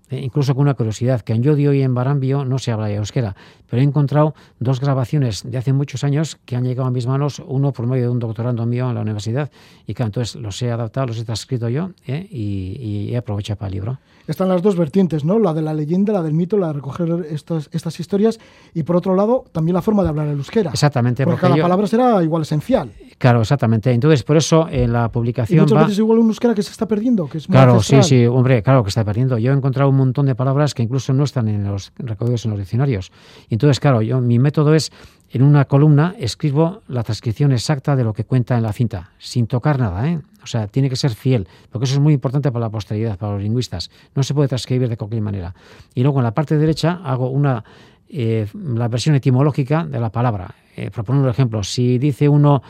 Eh, 0.08 0.20
incluso 0.20 0.54
con 0.54 0.62
una 0.62 0.74
curiosidad, 0.74 1.22
que 1.22 1.32
en 1.32 1.42
Llodio 1.42 1.72
y 1.72 1.82
en 1.82 1.92
Barambio 1.92 2.44
no 2.44 2.58
se 2.60 2.70
habla 2.70 2.86
de 2.86 2.94
euskera, 2.94 3.34
pero 3.68 3.82
he 3.82 3.84
encontrado 3.84 4.36
dos 4.60 4.78
grabaciones 4.78 5.42
de 5.44 5.58
hace 5.58 5.72
muchos 5.72 6.04
años 6.04 6.38
que 6.44 6.54
han 6.54 6.62
llegado 6.62 6.86
a 6.86 6.92
mis 6.92 7.08
manos, 7.08 7.42
uno 7.44 7.72
por 7.72 7.88
medio 7.88 8.04
de 8.04 8.10
un 8.10 8.20
doctorando 8.20 8.64
mío 8.66 8.88
en 8.88 8.94
la 8.94 9.00
universidad, 9.00 9.50
y 9.84 9.94
claro, 9.94 10.10
entonces 10.10 10.36
los 10.36 10.62
he 10.62 10.70
adaptado, 10.70 11.08
los 11.08 11.18
he 11.18 11.24
transcrito 11.24 11.68
yo 11.68 11.90
¿eh? 12.06 12.24
y, 12.30 12.76
y 12.80 13.14
he 13.14 13.16
aprovechado 13.16 13.58
para 13.58 13.66
el 13.66 13.74
libro. 13.74 13.98
Están 14.28 14.48
las 14.48 14.62
dos 14.62 14.76
vertientes, 14.76 15.24
¿no? 15.24 15.40
La 15.40 15.52
de 15.52 15.62
la 15.62 15.74
leyenda, 15.74 16.12
la 16.12 16.22
del 16.22 16.34
mito, 16.34 16.56
la 16.56 16.68
de 16.68 16.72
recoger 16.74 17.26
estas, 17.30 17.68
estas 17.72 17.98
historias. 18.00 18.38
Y 18.74 18.82
por 18.84 18.96
otro 18.96 19.14
lado, 19.14 19.44
también 19.52 19.74
la 19.74 19.82
forma 19.82 20.02
de 20.04 20.08
hablar 20.08 20.26
el 20.28 20.38
euskera. 20.38 20.70
Exactamente, 20.70 21.22
Porque 21.24 21.34
porque 21.34 21.46
cada 21.46 21.56
yo- 21.56 21.62
palabra 21.62 21.86
será 21.86 22.22
igual 22.24 22.42
esencial. 22.42 22.90
Claro, 23.18 23.40
exactamente. 23.40 23.90
Entonces, 23.92 24.22
por 24.22 24.36
eso 24.36 24.68
en 24.70 24.92
la 24.92 25.06
Y 25.06 25.08
publicación 25.08 25.60
muchas 25.60 25.76
va... 25.78 25.82
veces 25.84 25.98
igual 25.98 26.18
un 26.18 26.28
euskera 26.28 26.54
que 26.54 26.62
se 26.62 26.70
está 26.70 26.86
perdiendo, 26.86 27.26
que 27.28 27.38
es 27.38 27.48
muy 27.48 27.54
Claro, 27.54 27.80
sí, 27.82 27.96
ancestral. 27.96 28.04
sí, 28.04 28.26
hombre, 28.26 28.62
claro 28.62 28.82
que 28.82 28.90
está 28.90 29.04
perdiendo. 29.04 29.38
Yo 29.38 29.52
he 29.52 29.56
encontrado 29.56 29.88
un 29.88 29.96
montón 29.96 30.26
de 30.26 30.34
palabras 30.34 30.74
que 30.74 30.82
incluso 30.82 31.12
no 31.14 31.24
están 31.24 31.48
en 31.48 31.64
los 31.64 31.92
recogidos 31.98 32.44
en 32.44 32.50
los 32.50 32.60
diccionarios. 32.60 33.10
Y 33.48 33.54
entonces, 33.54 33.80
claro, 33.80 34.02
yo 34.02 34.20
mi 34.20 34.38
método 34.38 34.74
es 34.74 34.92
en 35.30 35.42
una 35.42 35.64
columna 35.64 36.14
escribo 36.18 36.82
la 36.88 37.02
transcripción 37.02 37.52
exacta 37.52 37.96
de 37.96 38.04
lo 38.04 38.12
que 38.12 38.24
cuenta 38.24 38.56
en 38.56 38.62
la 38.62 38.72
cinta, 38.72 39.10
sin 39.18 39.46
tocar 39.46 39.78
nada, 39.78 40.08
¿eh? 40.08 40.20
O 40.42 40.46
sea, 40.46 40.68
tiene 40.68 40.88
que 40.88 40.94
ser 40.96 41.12
fiel, 41.12 41.48
porque 41.72 41.86
eso 41.86 41.94
es 41.94 42.00
muy 42.00 42.14
importante 42.14 42.52
para 42.52 42.66
la 42.66 42.70
posteridad, 42.70 43.18
para 43.18 43.32
los 43.32 43.42
lingüistas. 43.42 43.90
No 44.14 44.22
se 44.22 44.32
puede 44.34 44.46
transcribir 44.48 44.88
de 44.88 44.96
cualquier 44.96 45.20
manera. 45.22 45.54
Y 45.94 46.02
luego 46.02 46.18
en 46.20 46.24
la 46.24 46.32
parte 46.34 46.56
derecha 46.56 47.00
hago 47.04 47.30
una 47.30 47.64
eh, 48.08 48.46
la 48.54 48.86
versión 48.86 49.16
etimológica 49.16 49.84
de 49.84 49.98
la 49.98 50.10
palabra. 50.10 50.54
Eh, 50.76 50.90
proponer 50.92 51.22
un 51.22 51.28
ejemplo, 51.28 51.64
si 51.64 51.98
dice 51.98 52.28
uno 52.28 52.62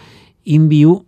inviu, 0.47 1.05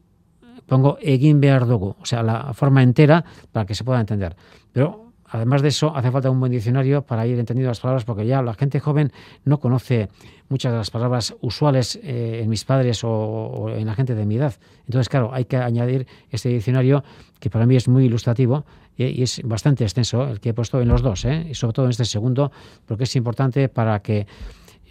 pongo 0.66 0.98
egin 1.00 1.40
behar 1.40 1.64
o 1.64 1.96
sea, 2.04 2.22
la 2.22 2.52
forma 2.52 2.82
entera 2.82 3.24
para 3.52 3.64
que 3.64 3.74
se 3.74 3.84
pueda 3.84 4.00
entender. 4.00 4.36
Pero 4.72 5.12
además 5.30 5.62
de 5.62 5.68
eso, 5.68 5.94
hace 5.96 6.10
falta 6.10 6.30
un 6.30 6.40
buen 6.40 6.52
diccionario 6.52 7.02
para 7.02 7.26
ir 7.26 7.38
entendiendo 7.38 7.70
las 7.70 7.80
palabras, 7.80 8.04
porque 8.04 8.26
ya 8.26 8.42
la 8.42 8.54
gente 8.54 8.80
joven 8.80 9.12
no 9.44 9.60
conoce 9.60 10.08
muchas 10.48 10.72
de 10.72 10.78
las 10.78 10.90
palabras 10.90 11.34
usuales 11.40 11.98
eh, 12.02 12.40
en 12.42 12.48
mis 12.48 12.64
padres 12.64 13.04
o, 13.04 13.10
o 13.10 13.70
en 13.70 13.86
la 13.86 13.94
gente 13.94 14.14
de 14.14 14.26
mi 14.26 14.36
edad. 14.36 14.54
Entonces, 14.86 15.08
claro, 15.08 15.30
hay 15.32 15.44
que 15.44 15.56
añadir 15.56 16.06
este 16.30 16.48
diccionario 16.48 17.04
que 17.40 17.50
para 17.50 17.66
mí 17.66 17.76
es 17.76 17.88
muy 17.88 18.04
ilustrativo 18.04 18.64
y, 18.96 19.04
y 19.04 19.22
es 19.22 19.40
bastante 19.44 19.84
extenso, 19.84 20.24
el 20.24 20.40
que 20.40 20.50
he 20.50 20.54
puesto 20.54 20.80
en 20.80 20.88
los 20.88 21.02
dos, 21.02 21.24
¿eh? 21.24 21.46
y 21.48 21.54
sobre 21.54 21.72
todo 21.72 21.86
en 21.86 21.90
este 21.90 22.04
segundo, 22.04 22.50
porque 22.86 23.04
es 23.04 23.16
importante 23.16 23.68
para 23.68 24.00
que 24.00 24.26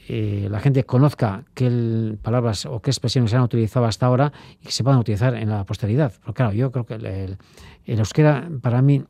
eh, 0.07 0.47
la 0.49 0.59
gente 0.59 0.83
conozca 0.85 1.43
qué 1.53 2.17
palabras 2.21 2.65
o 2.65 2.81
qué 2.81 2.89
expresiones 2.91 3.31
se 3.31 3.37
han 3.37 3.43
utilizado 3.43 3.85
hasta 3.85 4.05
ahora 4.05 4.31
y 4.61 4.65
que 4.65 4.71
se 4.71 4.83
puedan 4.83 4.99
utilizar 4.99 5.35
en 5.35 5.49
la 5.49 5.63
posteridad. 5.65 6.13
Porque 6.23 6.33
claro, 6.37 6.53
yo 6.53 6.71
creo 6.71 6.85
que 6.85 6.93
el, 6.95 7.05
el- 7.05 7.37
euskera, 7.99 8.49
para 8.61 8.81
mí, 8.81 9.03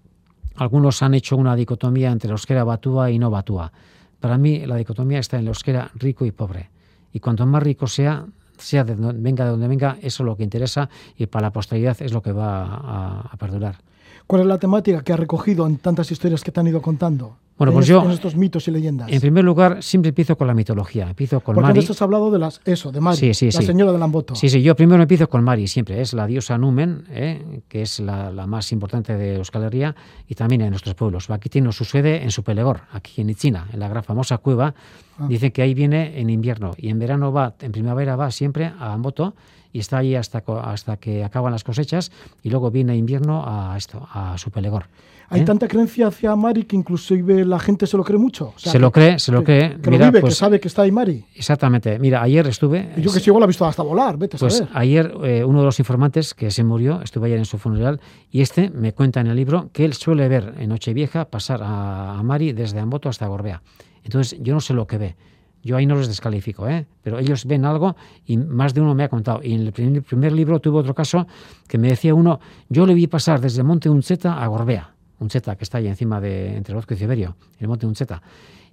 algunos 0.56 1.02
han 1.04 1.14
hecho 1.14 1.38
una 1.38 1.56
dicotomía 1.56 2.12
entre 2.12 2.28
el 2.28 2.32
euskera 2.32 2.64
batúa 2.64 3.12
y 3.12 3.20
no 3.20 3.30
batúa. 3.30 3.72
Para 4.20 4.38
mí, 4.38 4.66
la 4.66 4.76
dicotomía 4.76 5.20
está 5.20 5.38
en 5.38 5.44
el 5.44 5.48
euskera 5.50 5.92
rico 5.96 6.26
y 6.26 6.32
pobre. 6.32 6.70
Y 7.14 7.20
cuanto 7.20 7.46
más 7.46 7.62
rico 7.62 7.86
sea, 7.88 8.26
sea 8.58 8.84
venga 8.84 9.46
de 9.46 9.52
donde 9.52 9.68
venga, 9.68 9.98
eso 10.02 10.24
es 10.24 10.26
lo 10.26 10.36
que 10.36 10.44
interesa 10.44 10.90
y 11.16 11.28
para 11.28 11.48
la 11.48 11.52
posteridad 11.54 11.96
es 12.02 12.12
lo 12.12 12.22
que 12.24 12.32
va 12.32 12.64
a, 12.64 13.22
a 13.32 13.38
perdurar. 13.38 13.78
¿Cuál 14.26 14.42
es 14.42 14.48
la 14.48 14.58
temática 14.58 15.04
que 15.04 15.14
ha 15.14 15.18
recogido 15.18 15.66
en 15.68 15.78
tantas 15.78 16.12
historias 16.12 16.44
que 16.44 16.52
te 16.52 16.60
han 16.60 16.68
ido 16.68 16.82
contando? 16.82 17.38
Bueno, 17.58 17.72
en 17.72 17.76
pues 17.78 17.88
yo- 17.88 18.04
En 18.04 18.12
estos 18.12 18.36
mitos 18.36 18.68
y 18.68 18.72
leyendas. 18.72 19.12
En 19.12 19.20
primer 19.20 19.44
lugar, 19.44 19.82
siempre 19.82 20.10
empiezo 20.10 20.38
con 20.38 20.46
la 20.48 20.54
mitología. 20.54 21.10
Empiezo 21.10 21.40
con 21.42 21.56
Porque 21.56 21.68
Mari. 21.70 21.80
antes 21.80 21.90
has 21.92 22.02
hablado 22.04 22.30
de 22.30 22.38
las, 22.38 22.62
eso, 22.66 22.92
de 22.92 23.02
Mari, 23.02 23.18
Sí, 23.18 23.34
sí, 23.34 23.46
la 23.48 23.52
sí. 23.54 23.66
señora 23.66 23.92
de 23.92 23.98
Lamboto. 23.98 24.36
Sí, 24.36 24.48
sí, 24.50 24.62
yo 24.62 24.76
primero 24.76 25.02
empiezo 25.02 25.28
con 25.28 25.44
Mari, 25.44 25.68
siempre. 25.68 26.00
Es 26.02 26.14
la 26.14 26.28
diosa 26.28 26.58
Numen, 26.58 27.06
¿eh? 27.10 27.62
que 27.68 27.82
es 27.82 28.00
la, 28.00 28.32
la 28.32 28.46
más 28.46 28.72
importante 28.72 29.16
de 29.18 29.36
Euskal 29.38 29.64
Herria 29.64 29.96
y 30.28 30.36
también 30.36 30.62
en 30.62 30.70
nuestros 30.70 30.94
pueblos. 30.94 31.30
Aquí 31.32 31.50
tiene 31.50 31.72
su 31.72 31.84
sede 31.84 32.22
en 32.24 32.30
Supelegor, 32.32 32.82
aquí 32.92 33.22
en 33.22 33.30
Itzina, 33.32 33.68
en 33.74 33.80
la 33.80 33.88
gran 33.88 34.04
famosa 34.04 34.38
cueva. 34.38 34.76
Ah. 35.18 35.26
Dice 35.28 35.52
que 35.52 35.64
ahí 35.64 35.74
viene 35.74 36.20
en 36.20 36.30
invierno 36.30 36.72
y 36.78 36.90
en 36.90 37.00
verano 37.00 37.32
va, 37.34 37.56
en 37.62 37.72
primavera 37.72 38.16
va 38.16 38.30
siempre 38.30 38.72
a 38.80 38.94
Amboto 38.94 39.34
y 39.74 39.80
está 39.80 39.98
allí 39.98 40.14
hasta, 40.16 40.44
hasta 40.64 40.98
que 40.98 41.24
acaban 41.24 41.52
las 41.52 41.64
cosechas 41.64 42.12
y 42.44 42.52
luego 42.52 42.70
viene 42.70 42.96
invierno 42.96 43.44
a 43.48 43.76
esto, 43.78 44.08
a 44.14 44.38
Supelegor. 44.38 44.86
Hay 45.30 45.42
¿eh? 45.42 45.44
tanta 45.44 45.68
creencia 45.68 46.08
hacia 46.08 46.36
Mari 46.38 46.64
que 46.64 46.76
inclusive 46.78 47.44
la 47.44 47.60
gente 47.60 47.86
se 47.86 47.98
lo 47.98 48.04
cree 48.04 48.18
mucho. 48.18 48.54
O 48.56 48.60
sea, 48.60 48.72
Se 48.72 48.80
lo 48.80 48.92
cree, 48.92 49.20
se 49.20 49.32
lo 49.32 49.44
cree. 49.44 49.78
Que 49.82 49.92
Mira, 49.92 50.06
lo 50.06 50.12
vive, 50.12 50.22
pues- 50.22 50.34
que 50.36 50.38
sabe 50.40 50.60
que 50.60 50.68
está 50.70 50.84
ahí 50.84 50.92
Mari. 50.92 51.26
Exactamente. 51.36 52.00
Mira, 52.00 52.22
ayer 52.22 52.48
estuve. 52.48 52.94
Y 52.96 53.02
yo 53.02 53.12
que 53.12 53.20
si 53.20 53.30
igual 53.30 53.42
la 53.42 53.46
he 53.46 53.48
visto 53.48 53.66
hasta 53.66 53.84
volar, 53.84 54.18
vete 54.18 54.38
a 54.38 54.40
Pues 54.40 54.54
saber. 54.58 54.70
ayer 54.74 55.14
eh, 55.24 55.44
uno 55.44 55.60
de 55.60 55.66
los 55.66 55.80
informantes 55.80 56.34
que 56.34 56.50
se 56.50 56.64
murió, 56.64 57.02
estuve 57.02 57.28
ayer 57.28 57.40
en 57.40 57.46
su 57.46 57.58
funeral, 57.58 58.00
y 58.32 58.42
este 58.42 58.70
me 58.70 58.94
cuenta 58.94 59.20
en 59.20 59.28
el 59.28 59.36
libro 59.36 59.70
que 59.74 59.84
él 59.84 59.94
suele 59.94 60.30
ver 60.30 60.54
en 60.60 60.70
Nochevieja 60.70 61.26
pasar 61.26 61.62
a, 61.62 62.18
a 62.18 62.24
Mari 62.24 62.54
desde 62.54 62.80
Amboto 62.80 63.10
hasta 63.10 63.28
Gorbea. 63.28 63.62
Entonces 64.04 64.40
yo 64.42 64.54
no 64.54 64.62
sé 64.62 64.74
lo 64.74 64.88
que 64.88 64.98
ve. 64.98 65.16
Yo 65.64 65.76
ahí 65.76 65.86
no 65.86 65.96
los 65.96 66.08
descalifico, 66.08 66.70
¿eh? 66.70 66.86
pero 67.02 67.20
ellos 67.20 67.44
ven 67.46 67.66
algo 67.66 67.98
y 68.26 68.38
más 68.38 68.74
de 68.74 68.80
uno 68.80 68.96
me 68.96 69.04
ha 69.04 69.10
contado. 69.10 69.42
Y 69.44 69.54
en 69.54 69.62
el 69.62 69.74
primer, 69.74 70.02
primer 70.04 70.32
libro 70.32 70.62
tuve 70.62 70.78
otro 70.78 70.96
caso 70.96 71.28
que 71.68 71.78
me 71.78 71.90
decía 71.90 72.14
uno, 72.14 72.40
yo 72.70 72.86
le 72.86 72.94
vi 72.94 73.08
pasar 73.08 73.42
desde 73.42 73.64
Monte 73.64 73.90
Uncheta 73.90 74.42
a 74.42 74.48
Gorbea, 74.48 74.92
Uncheta 75.20 75.56
que 75.56 75.64
está 75.64 75.80
ahí 75.80 75.88
encima 75.88 76.22
de 76.22 76.56
entre 76.56 76.74
Orozco 76.74 76.94
y 76.94 76.98
Ciberio, 76.98 77.36
el 77.60 77.68
Monte 77.68 77.86
Uncheta. 77.86 78.22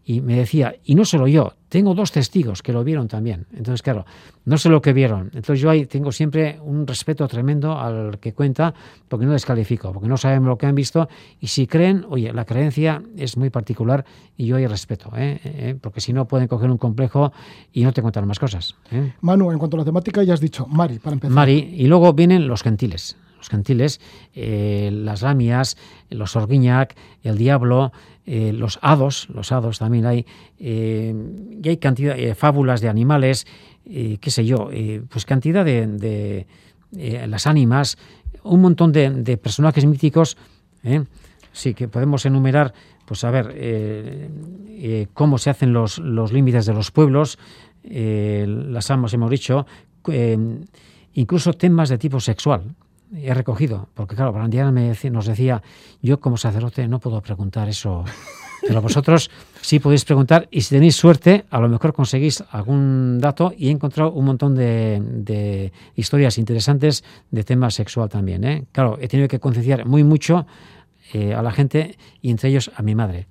Y 0.07 0.21
me 0.21 0.37
decía, 0.37 0.77
y 0.85 0.95
no 0.95 1.07
solo 1.07 1.27
yo, 1.27 1.55
tengo 1.71 1.95
dos 1.95 2.13
testigos 2.13 2.63
que 2.63 2.75
lo 2.75 2.85
vieron 2.85 3.09
también. 3.09 3.47
Entonces, 3.55 3.81
claro, 3.81 4.05
no 4.45 4.59
sé 4.59 4.69
lo 4.69 4.83
que 4.83 4.93
vieron. 4.93 5.31
Entonces 5.33 5.61
yo 5.61 5.71
ahí 5.71 5.87
tengo 5.87 6.13
siempre 6.13 6.59
un 6.63 6.87
respeto 6.87 7.27
tremendo 7.27 7.79
al 7.79 8.19
que 8.19 8.35
cuenta, 8.35 8.75
porque 9.09 9.25
no 9.25 9.33
descalifico, 9.33 9.95
porque 9.95 10.07
no 10.07 10.19
saben 10.19 10.45
lo 10.45 10.59
que 10.59 10.67
han 10.67 10.75
visto. 10.75 11.09
Y 11.41 11.47
si 11.47 11.67
creen, 11.67 12.05
oye, 12.11 12.35
la 12.35 12.45
creencia 12.45 13.03
es 13.17 13.39
muy 13.39 13.49
particular 13.49 14.05
y 14.37 14.45
yo 14.45 14.57
ahí 14.57 14.67
respeto, 14.67 15.11
¿eh? 15.17 15.41
¿Eh? 15.43 15.77
porque 15.81 16.03
si 16.03 16.13
no 16.13 16.29
pueden 16.29 16.49
coger 16.49 16.71
un 16.71 16.79
complejo 16.79 17.33
y 17.73 17.83
no 17.85 17.93
te 17.95 18.03
contar 18.03 18.27
más 18.27 18.39
cosas. 18.39 18.75
¿eh? 18.91 19.15
Manu, 19.23 19.51
en 19.53 19.59
cuanto 19.59 19.79
a 19.79 19.81
la 19.81 19.85
temática, 19.87 20.23
ya 20.23 20.35
has 20.35 20.41
dicho 20.41 20.67
Mari, 20.67 20.99
para 20.99 21.15
empezar. 21.15 21.35
Mari, 21.35 21.75
y 21.79 21.87
luego 21.87 22.13
vienen 22.13 22.47
los 22.47 22.63
gentiles. 22.63 23.17
Los 23.45 23.51
gentiles, 23.51 24.01
eh, 24.35 24.89
las 24.91 25.21
lamias, 25.21 25.77
los 26.09 26.35
orguiñac, 26.35 26.97
el 27.23 27.37
diablo, 27.37 27.93
eh, 28.25 28.55
los 28.55 28.79
hados, 28.81 29.29
los 29.29 29.53
hados 29.53 29.81
también 29.81 30.07
hay, 30.07 30.25
eh, 30.59 31.15
y 31.63 31.69
hay 31.69 31.77
cantidad, 31.77 32.19
eh, 32.19 32.35
fábulas 32.35 32.81
de 32.81 32.89
animales, 32.89 33.47
eh, 33.85 34.17
qué 34.19 34.31
sé 34.31 34.47
yo, 34.47 34.71
pues 35.11 35.27
cantidad 35.27 35.63
de, 35.63 35.87
de, 36.91 37.27
las 37.27 37.47
ánimas, 37.47 37.99
un 38.45 38.63
montón 38.63 38.93
de, 38.93 39.11
de 39.11 39.37
personajes 39.37 39.85
míticos, 39.85 40.39
sí, 41.53 41.75
que 41.75 41.87
podemos 41.87 42.25
enumerar, 42.25 42.73
pues 43.05 43.25
a 43.25 43.31
ver, 43.31 44.31
cómo 45.13 45.37
se 45.37 45.51
hacen 45.51 45.75
los, 45.75 45.99
los 45.99 46.33
límites 46.33 46.65
de 46.65 46.73
los 46.73 46.91
pueblos, 46.93 47.39
las 47.83 48.91
amas 48.91 49.13
hemos 49.13 49.31
dicho, 49.31 49.67
incluso 51.13 51.53
temas 51.53 51.91
de 51.91 51.99
tipo 51.99 52.21
sexual 52.21 52.75
he 53.17 53.33
recogido, 53.35 53.89
porque 53.95 54.17
claro, 54.17 54.33
Brandiana 54.33 54.73
nos 55.11 55.27
decía, 55.27 55.63
yo 56.03 56.21
como 56.21 56.37
sacerdote 56.37 56.89
no 56.89 56.99
puedo 56.99 57.21
preguntar 57.21 57.69
eso, 57.69 58.05
pero 58.67 58.83
vosotros 58.83 59.31
sí 59.61 59.79
podéis 59.79 60.05
preguntar 60.05 60.49
y 60.51 60.63
si 60.63 60.75
tenéis 60.75 60.97
suerte, 60.97 61.45
a 61.51 61.61
lo 61.61 61.69
mejor 61.69 61.93
conseguís 61.93 62.43
algún 62.51 63.19
dato 63.21 63.53
y 63.57 63.69
he 63.69 63.71
encontrado 63.71 64.13
un 64.13 64.25
montón 64.25 64.55
de, 64.55 65.01
de 65.03 65.73
historias 65.95 66.39
interesantes 66.39 67.05
de 67.31 67.45
tema 67.45 67.71
sexual 67.71 68.09
también. 68.09 68.45
¿eh? 68.45 68.65
Claro, 68.73 68.99
he 69.01 69.09
tenido 69.09 69.29
que 69.29 69.41
concienciar 69.41 69.87
muy 69.87 70.03
mucho 70.03 70.47
eh, 71.13 71.35
a 71.35 71.43
la 71.43 71.53
gente 71.53 71.97
y 72.23 72.31
entre 72.31 72.49
ellos 72.49 72.71
a 72.75 72.83
mi 72.83 72.95
madre. 72.95 73.27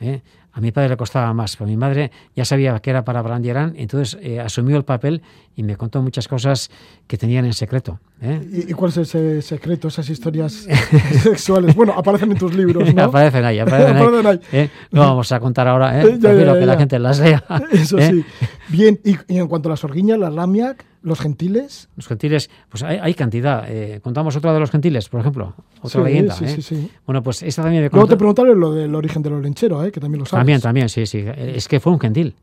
¿eh? 0.00 0.20
A 0.54 0.60
mi 0.60 0.70
padre 0.70 0.90
le 0.90 0.96
costaba 0.98 1.32
más, 1.32 1.56
pero 1.56 1.68
mi 1.68 1.76
madre 1.76 2.10
ya 2.36 2.44
sabía 2.44 2.78
que 2.80 2.90
era 2.90 3.04
para 3.04 3.22
Brandierán, 3.22 3.72
entonces 3.76 4.18
eh, 4.20 4.38
asumió 4.38 4.76
el 4.76 4.84
papel 4.84 5.22
y 5.56 5.62
me 5.62 5.76
contó 5.76 6.02
muchas 6.02 6.28
cosas 6.28 6.70
que 7.06 7.16
tenían 7.16 7.46
en 7.46 7.54
secreto. 7.54 8.00
¿eh? 8.20 8.40
¿Y, 8.52 8.70
y 8.70 8.74
cuál 8.74 8.90
es 8.90 8.98
ese 8.98 9.40
secreto, 9.40 9.88
esas 9.88 10.10
historias 10.10 10.52
sexuales? 11.22 11.74
Bueno, 11.74 11.94
aparecen 11.96 12.32
en 12.32 12.38
tus 12.38 12.54
libros, 12.54 12.94
¿no? 12.94 13.02
aparecen 13.02 13.44
ahí, 13.44 13.58
aparecen 13.58 13.96
ahí. 13.96 14.02
Aparecen 14.02 14.26
ahí. 14.26 14.40
¿eh? 14.52 14.70
No 14.90 15.00
vamos 15.00 15.32
a 15.32 15.40
contar 15.40 15.68
ahora, 15.68 16.00
¿eh? 16.02 16.16
Ya, 16.20 16.32
ya, 16.34 16.44
ya, 16.44 16.58
que 16.58 16.66
la 16.66 16.76
gente 16.76 16.98
las 16.98 17.18
lea. 17.18 17.42
Eso 17.72 17.98
¿eh? 17.98 18.10
sí. 18.10 18.24
Bien, 18.72 18.98
y, 19.04 19.16
y 19.32 19.38
en 19.38 19.46
cuanto 19.48 19.68
a 19.68 19.70
las 19.70 19.84
orguiñas, 19.84 20.18
las 20.18 20.32
lamiac, 20.32 20.84
los 21.02 21.20
gentiles. 21.20 21.88
Los 21.96 22.06
gentiles, 22.08 22.48
pues 22.68 22.82
hay, 22.82 22.98
hay 22.98 23.14
cantidad. 23.14 23.64
eh, 23.68 24.00
contamos 24.02 24.34
otra 24.36 24.52
de 24.52 24.60
los 24.60 24.70
gentiles, 24.70 25.08
por 25.08 25.20
ejemplo, 25.20 25.54
otra 25.82 26.00
Sí, 26.00 26.04
leyenda. 26.04 26.34
sí, 26.34 26.44
¿eh? 26.44 26.48
sí, 26.48 26.62
sí. 26.62 26.90
Bueno, 27.06 27.22
pues 27.22 27.42
esta 27.42 27.62
también 27.62 27.88
Luego 27.92 28.08
te 28.08 28.16
preguntaré 28.16 28.54
lo 28.54 28.72
del 28.72 28.94
origen 28.94 29.22
del 29.22 29.34
olenchero, 29.34 29.84
¿eh? 29.84 29.92
que 29.92 30.00
también 30.00 30.20
lo 30.20 30.26
sabes. 30.26 30.40
También, 30.40 30.60
también, 30.60 30.88
sí, 30.88 31.06
sí. 31.06 31.24
Es 31.26 31.68
que 31.68 31.78
fue 31.80 31.92
un 31.92 32.00
gentil. 32.00 32.34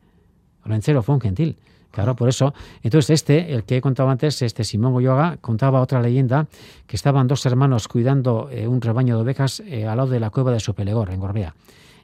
Olenchero 0.65 1.01
fue 1.01 1.15
un 1.15 1.21
gentil. 1.21 1.57
Claro, 1.91 2.15
por 2.15 2.29
eso. 2.29 2.53
Entonces, 2.83 3.09
este, 3.09 3.51
el 3.51 3.63
que 3.63 3.77
he 3.77 3.81
contado 3.81 4.09
antes, 4.09 4.41
este 4.43 4.63
Simón 4.63 4.93
Goyoaga, 4.93 5.38
contaba 5.41 5.81
otra 5.81 6.00
leyenda 6.01 6.45
que 6.86 6.95
estaban 6.95 7.27
dos 7.27 7.43
hermanos 7.48 7.88
cuidando 7.88 8.48
eh, 8.51 8.67
un 8.67 8.79
rebaño 8.79 9.15
de 9.15 9.24
ovejas 9.24 9.62
eh, 9.65 9.88
al 9.88 9.98
lado 9.98 10.09
de 10.12 10.19
la 10.19 10.29
cueva 10.29 10.51
de 10.51 10.59
Sopelegor, 10.59 11.09
en 11.09 11.19
Gorbea. 11.19 11.55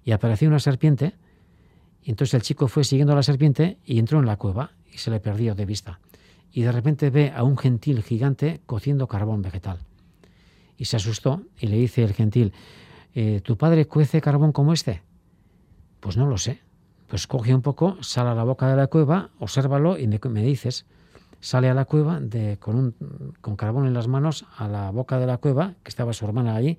Y 0.03 0.11
apareció 0.11 0.47
una 0.47 0.57
serpiente, 0.57 1.13
y 2.05 2.11
entonces 2.11 2.35
el 2.35 2.43
chico 2.43 2.67
fue 2.67 2.83
siguiendo 2.83 3.13
a 3.13 3.15
la 3.15 3.23
serpiente 3.23 3.79
y 3.83 3.97
entró 3.97 4.19
en 4.19 4.27
la 4.27 4.37
cueva 4.37 4.71
y 4.93 4.99
se 4.99 5.09
le 5.09 5.19
perdió 5.19 5.55
de 5.55 5.65
vista. 5.65 5.99
Y 6.51 6.61
de 6.61 6.71
repente 6.71 7.09
ve 7.09 7.33
a 7.35 7.41
un 7.41 7.57
gentil 7.57 8.03
gigante 8.03 8.61
cociendo 8.67 9.07
carbón 9.07 9.41
vegetal. 9.41 9.79
Y 10.77 10.85
se 10.85 10.97
asustó 10.97 11.41
y 11.59 11.65
le 11.65 11.77
dice 11.77 12.03
el 12.03 12.13
gentil, 12.13 12.53
eh, 13.15 13.41
¿tu 13.43 13.57
padre 13.57 13.87
cuece 13.87 14.21
carbón 14.21 14.51
como 14.51 14.71
este? 14.71 15.01
Pues 15.99 16.15
no 16.15 16.27
lo 16.27 16.37
sé. 16.37 16.61
Pues 17.07 17.25
coge 17.25 17.55
un 17.55 17.63
poco, 17.63 17.97
sale 18.01 18.29
a 18.29 18.35
la 18.35 18.43
boca 18.43 18.69
de 18.69 18.75
la 18.75 18.85
cueva, 18.85 19.31
obsérvalo 19.39 19.97
y 19.97 20.07
me, 20.07 20.43
dices. 20.43 20.85
Sale 21.39 21.69
a 21.69 21.73
la 21.73 21.85
cueva 21.85 22.19
de, 22.19 22.57
con, 22.59 22.75
un, 22.75 23.33
con 23.41 23.55
carbón 23.55 23.87
en 23.87 23.95
las 23.95 24.07
manos 24.07 24.45
a 24.57 24.67
la 24.67 24.91
boca 24.91 25.17
de 25.17 25.25
la 25.25 25.39
cueva, 25.39 25.73
que 25.81 25.89
estaba 25.89 26.13
su 26.13 26.25
hermana 26.25 26.55
allí, 26.55 26.77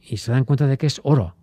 y 0.00 0.18
se 0.18 0.30
dan 0.30 0.44
cuenta 0.44 0.68
de 0.68 0.78
que 0.78 0.86
es 0.86 1.00
oro. 1.02 1.34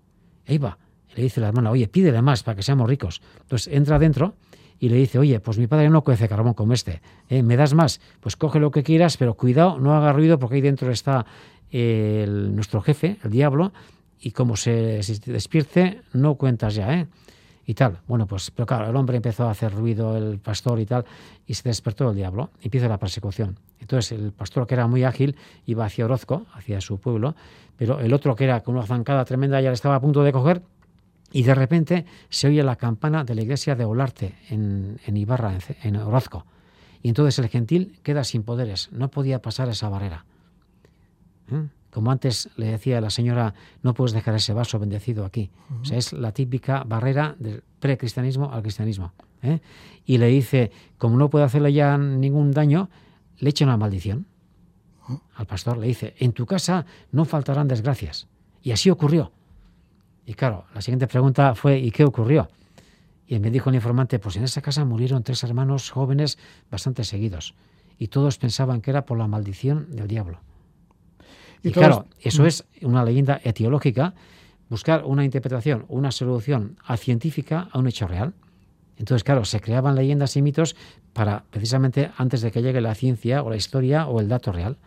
Ahí 0.47 0.57
va. 0.57 0.77
Le 1.15 1.23
dice 1.23 1.41
la 1.41 1.49
hermana, 1.49 1.71
oye, 1.71 1.87
pídele 1.87 2.21
más 2.21 2.43
para 2.43 2.55
que 2.55 2.63
seamos 2.63 2.89
ricos. 2.89 3.21
Entonces 3.41 3.73
entra 3.73 3.97
adentro 3.97 4.35
y 4.79 4.89
le 4.89 4.95
dice, 4.95 5.19
oye, 5.19 5.39
pues 5.39 5.57
mi 5.59 5.67
padre 5.67 5.89
no 5.89 6.03
cuece 6.03 6.27
carbón 6.27 6.55
como 6.55 6.73
este, 6.73 7.01
¿eh? 7.29 7.43
¿me 7.43 7.55
das 7.55 7.73
más? 7.73 8.01
Pues 8.19 8.35
coge 8.35 8.59
lo 8.59 8.71
que 8.71 8.81
quieras, 8.81 9.15
pero 9.15 9.35
cuidado, 9.35 9.79
no 9.79 9.95
haga 9.95 10.11
ruido 10.11 10.39
porque 10.39 10.55
ahí 10.55 10.61
dentro 10.61 10.91
está 10.91 11.25
nuestro 11.71 12.81
jefe, 12.81 13.17
el 13.23 13.31
diablo, 13.31 13.71
y 14.19 14.31
como 14.31 14.55
se, 14.55 15.01
despierte, 15.25 16.01
no 16.13 16.35
cuentas 16.35 16.75
ya, 16.75 16.93
¿eh? 16.93 17.07
Y 17.65 17.75
tal. 17.75 17.99
Bueno, 18.07 18.25
pues, 18.25 18.51
pero 18.51 18.65
claro, 18.65 18.89
el 18.89 18.95
hombre 18.95 19.17
empezó 19.17 19.47
a 19.47 19.51
hacer 19.51 19.71
ruido, 19.71 20.17
el 20.17 20.39
pastor 20.39 20.79
y 20.79 20.85
tal, 20.85 21.05
y 21.45 21.53
se 21.53 21.69
despertó 21.69 22.09
el 22.09 22.15
diablo. 22.15 22.49
Empieza 22.61 22.87
la 22.87 22.97
persecución. 22.97 23.57
Entonces, 23.79 24.11
el 24.11 24.31
pastor, 24.31 24.67
que 24.67 24.73
era 24.73 24.87
muy 24.87 25.03
ágil, 25.03 25.35
iba 25.65 25.85
hacia 25.85 26.05
Orozco, 26.05 26.45
hacia 26.53 26.81
su 26.81 26.99
pueblo, 26.99 27.35
pero 27.77 27.99
el 27.99 28.13
otro, 28.13 28.35
que 28.35 28.45
era 28.45 28.61
con 28.61 28.75
una 28.75 28.85
zancada 28.85 29.23
tremenda, 29.25 29.61
ya 29.61 29.69
le 29.69 29.75
estaba 29.75 29.95
a 29.95 30.01
punto 30.01 30.23
de 30.23 30.31
coger, 30.31 30.61
y 31.31 31.43
de 31.43 31.55
repente 31.55 32.05
se 32.29 32.47
oye 32.47 32.63
la 32.63 32.75
campana 32.75 33.23
de 33.23 33.35
la 33.35 33.41
iglesia 33.41 33.75
de 33.75 33.85
Olarte, 33.85 34.35
en, 34.50 35.00
en 35.05 35.17
Ibarra, 35.17 35.53
en, 35.53 35.61
en 35.83 35.95
Orozco. 35.97 36.45
Y 37.01 37.09
entonces 37.09 37.39
el 37.39 37.50
gentil 37.50 38.00
queda 38.03 38.23
sin 38.23 38.43
poderes, 38.43 38.89
no 38.91 39.09
podía 39.09 39.41
pasar 39.41 39.69
esa 39.69 39.89
barrera. 39.89 40.25
¿Eh? 41.51 41.67
Como 41.91 42.09
antes 42.09 42.50
le 42.55 42.67
decía 42.67 43.00
a 43.00 43.01
la 43.01 43.09
señora, 43.09 43.53
no 43.83 43.93
puedes 43.93 44.13
dejar 44.13 44.35
ese 44.35 44.53
vaso 44.53 44.79
bendecido 44.79 45.25
aquí. 45.25 45.51
O 45.81 45.85
sea, 45.85 45.97
es 45.97 46.13
la 46.13 46.31
típica 46.31 46.83
barrera 46.85 47.35
del 47.38 47.63
precristianismo 47.79 48.51
al 48.51 48.61
cristianismo. 48.61 49.11
¿eh? 49.41 49.59
Y 50.05 50.17
le 50.17 50.27
dice, 50.27 50.71
como 50.97 51.17
no 51.17 51.29
puede 51.29 51.43
hacerle 51.45 51.73
ya 51.73 51.97
ningún 51.97 52.51
daño, 52.51 52.89
le 53.39 53.50
echa 53.50 53.65
una 53.65 53.75
maldición 53.75 54.25
al 55.35 55.45
pastor. 55.47 55.77
Le 55.77 55.88
dice, 55.88 56.15
en 56.19 56.31
tu 56.31 56.45
casa 56.45 56.85
no 57.11 57.25
faltarán 57.25 57.67
desgracias. 57.67 58.27
Y 58.63 58.71
así 58.71 58.89
ocurrió. 58.89 59.33
Y 60.31 60.33
claro, 60.33 60.63
la 60.73 60.79
siguiente 60.81 61.07
pregunta 61.07 61.53
fue, 61.55 61.77
¿y 61.77 61.91
qué 61.91 62.05
ocurrió? 62.05 62.47
Y 63.27 63.38
me 63.39 63.51
dijo 63.51 63.69
el 63.69 63.75
informante, 63.75 64.17
pues 64.17 64.38
en 64.38 64.45
esa 64.45 64.61
casa 64.61 64.85
murieron 64.85 65.23
tres 65.23 65.43
hermanos 65.43 65.89
jóvenes 65.91 66.38
bastante 66.71 67.03
seguidos. 67.03 67.53
Y 68.00 68.07
todos 68.07 68.38
pensaban 68.38 68.79
que 68.79 68.91
era 68.91 69.03
por 69.05 69.17
la 69.17 69.27
maldición 69.27 69.88
del 69.93 70.07
diablo. 70.07 70.39
Y 71.63 71.67
Y, 71.67 71.71
todos- 71.73 71.85
claro, 71.85 72.05
eso 72.21 72.45
es 72.45 72.63
una 72.81 73.03
leyenda 73.03 73.41
etiológica, 73.43 74.13
buscar 74.69 75.03
una 75.03 75.25
interpretación, 75.25 75.83
una 75.89 76.11
solución 76.13 76.77
a 76.85 76.95
científica 76.95 77.67
a 77.69 77.77
un 77.79 77.88
hecho 77.89 78.07
real. 78.07 78.33
Entonces, 78.95 79.25
claro, 79.25 79.43
se 79.43 79.59
creaban 79.59 79.95
leyendas 79.95 80.38
y 80.38 80.41
mitos 80.41 80.77
para 81.11 81.43
precisamente 81.50 82.09
antes 82.15 82.39
de 82.39 82.51
que 82.51 82.61
llegue 82.61 82.79
la 82.79 82.95
ciencia 82.95 83.43
o 83.43 83.50
la 83.50 83.57
historia 83.57 84.07
o 84.07 84.21
el 84.21 84.29
dato 84.29 84.53
real. 84.53 84.77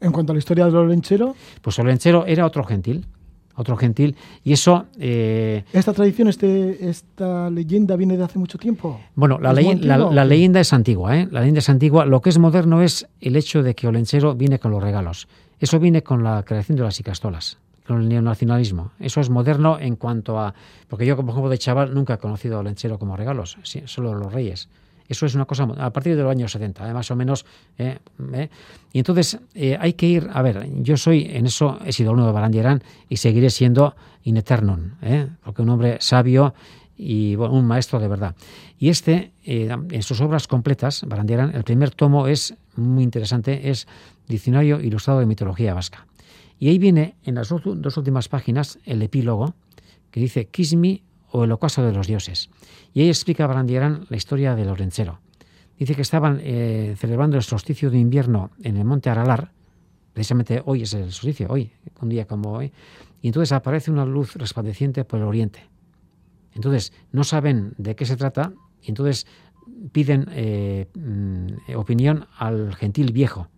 En 0.00 0.12
cuanto 0.12 0.32
a 0.32 0.34
la 0.34 0.38
historia 0.38 0.64
del 0.64 0.76
Olenchero, 0.76 1.36
Pues 1.60 1.78
Olenchero 1.78 2.24
era 2.24 2.46
otro 2.46 2.64
gentil, 2.64 3.04
otro 3.54 3.76
gentil, 3.76 4.16
y 4.44 4.52
eso 4.52 4.86
eh, 4.98 5.64
¿esta 5.72 5.92
tradición, 5.92 6.28
este, 6.28 6.88
esta 6.88 7.50
leyenda 7.50 7.96
viene 7.96 8.16
de 8.16 8.24
hace 8.24 8.38
mucho 8.38 8.58
tiempo? 8.58 9.00
Bueno, 9.14 9.38
la, 9.38 9.50
¿Es 9.52 9.64
muy 9.64 9.74
leyen- 9.76 10.10
la- 10.14 10.24
leyenda 10.24 10.60
es 10.60 10.72
antigua, 10.72 11.18
¿eh? 11.18 11.28
La 11.30 11.40
leyenda 11.40 11.58
es 11.60 11.68
antigua. 11.68 12.04
Lo 12.06 12.20
que 12.20 12.30
es 12.30 12.38
moderno 12.38 12.82
es 12.82 13.06
el 13.20 13.36
hecho 13.36 13.62
de 13.62 13.74
que 13.74 13.86
Olenchero 13.88 14.34
viene 14.34 14.58
con 14.58 14.70
los 14.70 14.82
regalos. 14.82 15.28
Eso 15.60 15.78
viene 15.78 16.02
con 16.02 16.24
la 16.24 16.42
creación 16.44 16.76
de 16.76 16.82
las 16.84 16.98
icastolas, 16.98 17.58
con 17.86 18.00
el 18.02 18.08
neonacionalismo. 18.08 18.90
Eso 18.98 19.20
es 19.20 19.30
moderno 19.30 19.78
en 19.78 19.96
cuanto 19.96 20.38
a... 20.40 20.54
Porque 20.88 21.06
yo, 21.06 21.16
como 21.16 21.30
ejemplo 21.32 21.50
de 21.50 21.58
chaval, 21.58 21.94
nunca 21.94 22.14
he 22.14 22.18
conocido 22.18 22.56
a 22.56 22.60
Olenchero 22.60 22.98
como 22.98 23.16
regalos, 23.16 23.58
solo 23.84 24.14
los 24.14 24.32
reyes. 24.32 24.68
Eso 25.12 25.26
es 25.26 25.34
una 25.34 25.44
cosa 25.44 25.64
a 25.64 25.92
partir 25.92 26.16
de 26.16 26.22
los 26.22 26.30
años 26.30 26.50
70, 26.52 26.88
¿eh? 26.88 26.94
más 26.94 27.10
o 27.10 27.16
menos. 27.16 27.46
¿eh? 27.78 27.98
¿eh? 28.32 28.48
Y 28.92 28.98
entonces 28.98 29.38
hay 29.78 29.92
que 29.92 30.06
ir, 30.06 30.28
a 30.32 30.42
ver, 30.42 30.68
yo 30.82 30.96
soy, 30.96 31.28
en 31.30 31.46
eso 31.46 31.78
he 31.84 31.92
sido 31.92 32.12
uno 32.12 32.26
de 32.26 32.32
Barandierán 32.32 32.82
y 33.08 33.18
seguiré 33.18 33.50
siendo 33.50 33.94
in 34.24 34.36
eternum, 34.36 34.92
porque 35.44 35.62
un 35.62 35.68
hombre 35.68 35.98
sabio 36.00 36.54
y 36.96 37.36
un 37.36 37.66
maestro 37.66 38.00
de 38.00 38.08
verdad. 38.08 38.34
Y 38.78 38.88
este, 38.88 39.32
en 39.44 40.02
sus 40.02 40.20
obras 40.20 40.46
completas, 40.48 41.04
Barandierán, 41.06 41.54
el 41.54 41.64
primer 41.64 41.90
tomo 41.90 42.26
es 42.26 42.54
muy 42.76 43.02
interesante, 43.02 43.70
es 43.70 43.86
Diccionario 44.28 44.80
Ilustrado 44.80 45.20
de 45.20 45.26
Mitología 45.26 45.74
Vasca. 45.74 46.06
Y 46.58 46.68
ahí 46.68 46.78
viene, 46.78 47.16
en 47.24 47.34
las 47.34 47.48
dos, 47.48 47.96
últimas 47.96 48.28
páginas, 48.28 48.78
el 48.84 49.02
epílogo, 49.02 49.54
que 50.12 50.20
dice 50.20 50.46
Kismi 50.46 51.02
o 51.32 51.44
el 51.44 51.52
ocaso 51.52 51.82
de 51.82 51.92
los 51.92 52.06
dioses. 52.06 52.50
Y 52.94 53.00
ahí 53.00 53.08
explica 53.08 53.46
Barandierán 53.46 54.06
la 54.08 54.16
historia 54.16 54.54
del 54.54 54.68
Orenchero. 54.68 55.20
Dice 55.78 55.94
que 55.94 56.02
estaban 56.02 56.38
eh, 56.42 56.94
celebrando 56.98 57.36
el 57.36 57.42
solsticio 57.42 57.90
de 57.90 57.98
invierno 57.98 58.50
en 58.62 58.76
el 58.76 58.84
monte 58.84 59.10
Aralar, 59.10 59.50
precisamente 60.12 60.62
hoy 60.64 60.82
es 60.82 60.92
el 60.94 61.10
solsticio, 61.10 61.48
hoy, 61.50 61.72
un 62.00 62.10
día 62.10 62.26
como 62.26 62.52
hoy, 62.52 62.72
y 63.22 63.28
entonces 63.28 63.52
aparece 63.52 63.90
una 63.90 64.04
luz 64.04 64.36
resplandeciente 64.36 65.04
por 65.04 65.18
el 65.18 65.24
oriente. 65.24 65.60
Entonces, 66.54 66.92
no 67.12 67.24
saben 67.24 67.72
de 67.78 67.96
qué 67.96 68.04
se 68.04 68.16
trata 68.16 68.52
y 68.82 68.90
entonces 68.90 69.26
piden 69.92 70.26
eh, 70.32 70.88
mm, 70.94 71.74
opinión 71.76 72.26
al 72.36 72.74
gentil 72.74 73.12
viejo. 73.12 73.48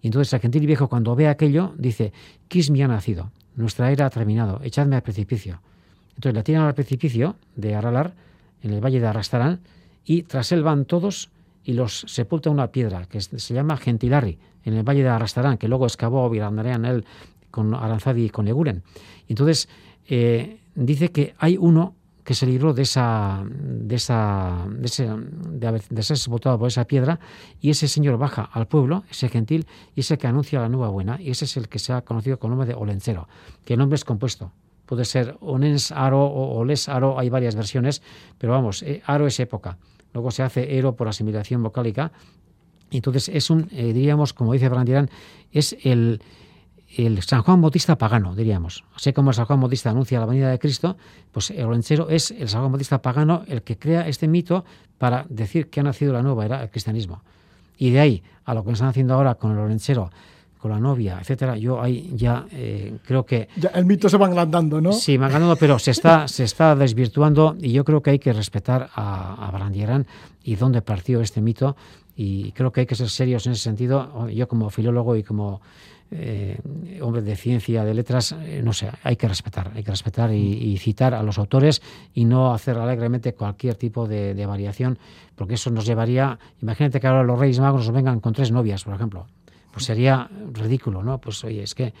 Y 0.00 0.08
entonces 0.08 0.32
el 0.32 0.40
gentil 0.40 0.66
viejo 0.66 0.88
cuando 0.88 1.14
ve 1.14 1.28
aquello 1.28 1.74
dice, 1.76 2.12
Kismi 2.48 2.82
ha 2.82 2.88
nacido, 2.88 3.30
nuestra 3.54 3.92
era 3.92 4.06
ha 4.06 4.10
terminado, 4.10 4.60
echadme 4.64 4.96
al 4.96 5.02
precipicio. 5.02 5.60
Entonces 6.14 6.34
la 6.34 6.42
tiran 6.42 6.62
al 6.64 6.74
precipicio 6.74 7.36
de 7.56 7.74
Aralar, 7.74 8.14
en 8.62 8.72
el 8.72 8.80
valle 8.84 9.00
de 9.00 9.06
Arrastarán, 9.06 9.60
y 10.04 10.22
tras 10.22 10.52
él 10.52 10.62
van 10.62 10.84
todos 10.84 11.30
y 11.64 11.72
los 11.74 12.04
sepulta 12.08 12.50
una 12.50 12.68
piedra 12.68 13.06
que 13.06 13.20
se 13.20 13.54
llama 13.54 13.76
Gentilarri, 13.76 14.38
en 14.64 14.74
el 14.74 14.82
valle 14.82 15.02
de 15.02 15.08
Arrastarán, 15.08 15.58
que 15.58 15.68
luego 15.68 15.86
excavó 15.86 16.28
Virandarean 16.30 16.84
él 16.84 17.04
con 17.50 17.74
Aranzadi 17.74 18.24
y 18.26 18.30
con 18.30 18.44
Leguren. 18.46 18.82
Entonces 19.28 19.68
eh, 20.08 20.58
dice 20.74 21.10
que 21.10 21.34
hay 21.38 21.56
uno 21.58 21.94
que 22.24 22.34
se 22.34 22.46
libró 22.46 22.72
de 22.72 22.82
esa 22.82 23.44
de 23.50 23.96
esa 23.96 24.64
de, 24.70 24.86
ese- 24.86 25.08
de 25.90 26.02
ser 26.04 26.16
sepultado 26.16 26.56
por 26.56 26.68
esa 26.68 26.84
piedra 26.84 27.18
y 27.60 27.70
ese 27.70 27.88
señor 27.88 28.16
baja 28.16 28.42
al 28.52 28.68
pueblo 28.68 29.02
ese 29.10 29.28
gentil 29.28 29.66
y 29.96 30.00
ese 30.00 30.18
que 30.18 30.28
anuncia 30.28 30.60
la 30.60 30.68
nueva 30.68 30.88
buena 30.88 31.20
y 31.20 31.30
ese 31.30 31.46
es 31.46 31.56
el 31.56 31.68
que 31.68 31.80
se 31.80 31.92
ha 31.92 32.02
conocido 32.02 32.38
con 32.38 32.52
el 32.52 32.58
nombre 32.58 32.68
de 32.72 32.80
Olencero 32.80 33.26
que 33.64 33.72
el 33.74 33.80
nombre 33.80 33.96
es 33.96 34.04
compuesto 34.04 34.52
puede 34.86 35.04
ser 35.04 35.36
Onens 35.40 35.92
Aro 35.92 36.24
o 36.24 36.58
Oles 36.58 36.88
Aro 36.88 37.18
hay 37.18 37.28
varias 37.28 37.54
versiones 37.54 38.02
pero 38.38 38.52
vamos 38.52 38.82
eh, 38.82 39.02
Aro 39.06 39.26
es 39.26 39.38
época 39.40 39.78
luego 40.12 40.30
se 40.30 40.42
hace 40.42 40.76
Ero 40.76 40.96
por 40.96 41.08
asimilación 41.08 41.62
vocálica 41.62 42.12
entonces 42.90 43.28
es 43.28 43.50
un 43.50 43.68
eh, 43.72 43.92
diríamos 43.92 44.32
como 44.32 44.52
dice 44.52 44.68
Brandirán 44.68 45.10
es 45.52 45.76
el 45.82 46.20
el 46.96 47.22
San 47.22 47.42
Juan 47.42 47.60
Bautista 47.60 47.96
pagano, 47.96 48.34
diríamos. 48.34 48.84
Así 48.94 49.12
como 49.12 49.30
el 49.30 49.34
San 49.34 49.46
Juan 49.46 49.60
Bautista 49.60 49.90
anuncia 49.90 50.20
la 50.20 50.26
venida 50.26 50.50
de 50.50 50.58
Cristo, 50.58 50.96
pues 51.30 51.50
el 51.50 51.64
olenchero 51.64 52.10
es 52.10 52.30
el 52.30 52.48
San 52.48 52.60
Juan 52.60 52.72
Bautista 52.72 53.00
pagano 53.00 53.44
el 53.46 53.62
que 53.62 53.78
crea 53.78 54.06
este 54.06 54.28
mito 54.28 54.64
para 54.98 55.24
decir 55.28 55.70
que 55.70 55.80
ha 55.80 55.82
nacido 55.82 56.12
la 56.12 56.22
nueva 56.22 56.44
era, 56.44 56.62
el 56.62 56.70
cristianismo. 56.70 57.22
Y 57.78 57.90
de 57.90 58.00
ahí 58.00 58.22
a 58.44 58.54
lo 58.54 58.64
que 58.64 58.72
están 58.72 58.88
haciendo 58.88 59.14
ahora 59.14 59.36
con 59.36 59.52
el 59.52 59.58
olenchero, 59.58 60.10
con 60.62 60.70
la 60.70 60.78
novia, 60.78 61.18
etcétera, 61.20 61.56
yo 61.56 61.82
ahí 61.82 62.12
ya 62.14 62.46
eh, 62.52 62.96
creo 63.04 63.26
que 63.26 63.48
Ya, 63.56 63.70
el 63.70 63.84
mito 63.84 64.08
se 64.08 64.16
va 64.16 64.26
agrandando, 64.26 64.80
¿no? 64.80 64.92
Sí, 64.92 65.16
han 65.16 65.32
ganado, 65.32 65.56
pero 65.56 65.76
se 65.80 65.90
está, 65.90 66.28
se 66.36 66.44
está 66.44 66.76
desvirtuando 66.76 67.56
y 67.60 67.72
yo 67.72 67.84
creo 67.84 68.00
que 68.00 68.10
hay 68.10 68.20
que 68.20 68.32
respetar 68.32 68.88
a, 68.94 69.44
a 69.44 69.50
Barandierán 69.50 70.06
y 70.44 70.54
dónde 70.54 70.80
partió 70.80 71.20
este 71.20 71.40
mito 71.40 71.74
y 72.14 72.52
creo 72.52 72.70
que 72.70 72.82
hay 72.82 72.86
que 72.86 72.94
ser 72.94 73.08
serios 73.08 73.44
en 73.46 73.54
ese 73.54 73.62
sentido. 73.62 74.28
Yo 74.28 74.46
como 74.46 74.70
filólogo 74.70 75.16
y 75.16 75.24
como 75.24 75.60
eh, 76.12 76.56
hombre 77.00 77.22
de 77.22 77.34
ciencia, 77.34 77.84
de 77.84 77.94
letras, 77.94 78.30
eh, 78.30 78.60
no 78.62 78.72
sé, 78.72 78.88
hay 79.02 79.16
que 79.16 79.26
respetar, 79.26 79.72
hay 79.74 79.82
que 79.82 79.90
respetar 79.90 80.32
y, 80.32 80.36
y 80.36 80.78
citar 80.78 81.12
a 81.12 81.24
los 81.24 81.38
autores 81.38 81.82
y 82.14 82.24
no 82.24 82.54
hacer 82.54 82.78
alegremente 82.78 83.34
cualquier 83.34 83.74
tipo 83.74 84.06
de, 84.06 84.34
de 84.34 84.46
variación, 84.46 84.96
porque 85.34 85.54
eso 85.54 85.70
nos 85.70 85.86
llevaría, 85.86 86.38
imagínate 86.60 87.00
que 87.00 87.08
ahora 87.08 87.24
los 87.24 87.36
Reyes 87.36 87.58
Magos 87.58 87.86
nos 87.86 87.94
vengan 87.94 88.20
con 88.20 88.32
tres 88.32 88.52
novias, 88.52 88.84
por 88.84 88.94
ejemplo, 88.94 89.26
pues 89.72 89.84
sería 89.86 90.30
ridículo, 90.52 91.02
¿no? 91.02 91.18
Pues 91.18 91.42
oye, 91.44 91.62
es 91.62 91.74
que... 91.74 91.92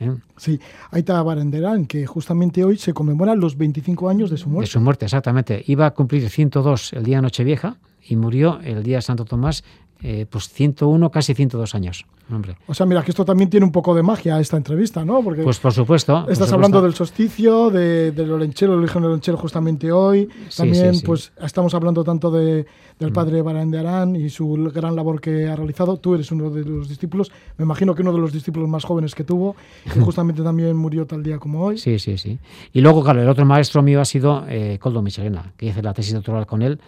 ¿eh? 0.00 0.12
Sí, 0.36 0.58
Aita 0.90 1.22
Baranderán, 1.22 1.86
que 1.86 2.06
justamente 2.06 2.64
hoy 2.64 2.76
se 2.78 2.92
conmemoran 2.92 3.38
los 3.38 3.56
25 3.56 4.08
años 4.08 4.30
de 4.30 4.36
su 4.36 4.46
De 4.46 4.52
muerte. 4.52 4.70
su 4.72 4.80
muerte, 4.80 5.04
exactamente. 5.04 5.62
Iba 5.66 5.86
a 5.86 5.90
cumplir 5.92 6.28
102 6.28 6.94
el 6.94 7.04
día 7.04 7.16
de 7.18 7.22
Nochevieja 7.22 7.76
y 8.04 8.16
murió 8.16 8.58
el 8.64 8.82
día 8.82 8.96
de 8.96 9.02
Santo 9.02 9.24
Tomás, 9.24 9.62
eh, 10.02 10.26
pues 10.28 10.48
101, 10.48 11.10
casi 11.10 11.34
102 11.34 11.74
años. 11.74 12.04
Hombre. 12.30 12.56
O 12.66 12.72
sea, 12.72 12.86
mira, 12.86 13.02
que 13.02 13.10
esto 13.10 13.24
también 13.24 13.50
tiene 13.50 13.66
un 13.66 13.72
poco 13.72 13.94
de 13.94 14.02
magia 14.02 14.40
esta 14.40 14.56
entrevista, 14.56 15.04
¿no? 15.04 15.22
Porque 15.22 15.42
Pues 15.42 15.58
por 15.58 15.72
supuesto. 15.72 16.12
por 16.12 16.32
estás 16.32 16.48
supuesto. 16.48 16.54
hablando 16.54 16.80
del 16.80 16.94
solsticio, 16.94 17.68
de, 17.70 18.12
del 18.12 18.30
Olenchero, 18.32 18.72
el 18.72 18.78
origen 18.78 19.02
del 19.02 19.10
Olenchero 19.10 19.36
justamente 19.36 19.92
hoy. 19.92 20.28
Sí, 20.48 20.56
También, 20.58 20.94
sí, 20.94 21.00
sí. 21.00 21.06
pues, 21.06 21.32
estamos 21.42 21.74
hablando 21.74 22.02
tanto 22.04 22.30
de, 22.30 22.64
del 22.98 23.12
padre 23.12 23.42
Baranderán 23.42 24.16
y 24.16 24.30
su 24.30 24.70
gran 24.72 24.96
labor 24.96 25.20
que 25.20 25.46
ha 25.46 25.56
realizado. 25.56 25.98
Tú 25.98 26.14
eres 26.14 26.30
uno 26.32 26.48
de 26.48 26.64
los 26.64 26.88
discípulos, 26.88 27.30
me 27.58 27.64
imagino 27.64 27.94
que 27.94 28.00
uno 28.02 28.12
de 28.12 28.18
los 28.20 28.32
discípulos 28.32 28.68
más 28.68 28.84
jóvenes 28.84 29.14
que 29.14 29.24
tuvo, 29.24 29.54
que 29.92 30.00
justamente 30.00 30.42
también 30.42 30.74
murió 30.76 31.06
tal 31.06 31.22
día 31.22 31.38
como 31.38 31.62
hoy. 31.64 31.76
Sí, 31.76 31.98
sí, 31.98 32.16
sí. 32.16 32.38
Y 32.72 32.80
luego, 32.80 33.02
claro, 33.02 33.20
el 33.20 33.28
otro 33.28 33.44
maestro 33.44 33.82
mío 33.82 34.00
ha 34.00 34.04
sido 34.06 34.44
eh, 34.48 34.78
Coldo 34.80 35.02
Michelena, 35.02 35.52
que 35.56 35.66
hice 35.66 35.82
la 35.82 35.92
tesis 35.92 36.14
doctoral 36.14 36.46
con 36.46 36.62
él, 36.62 36.80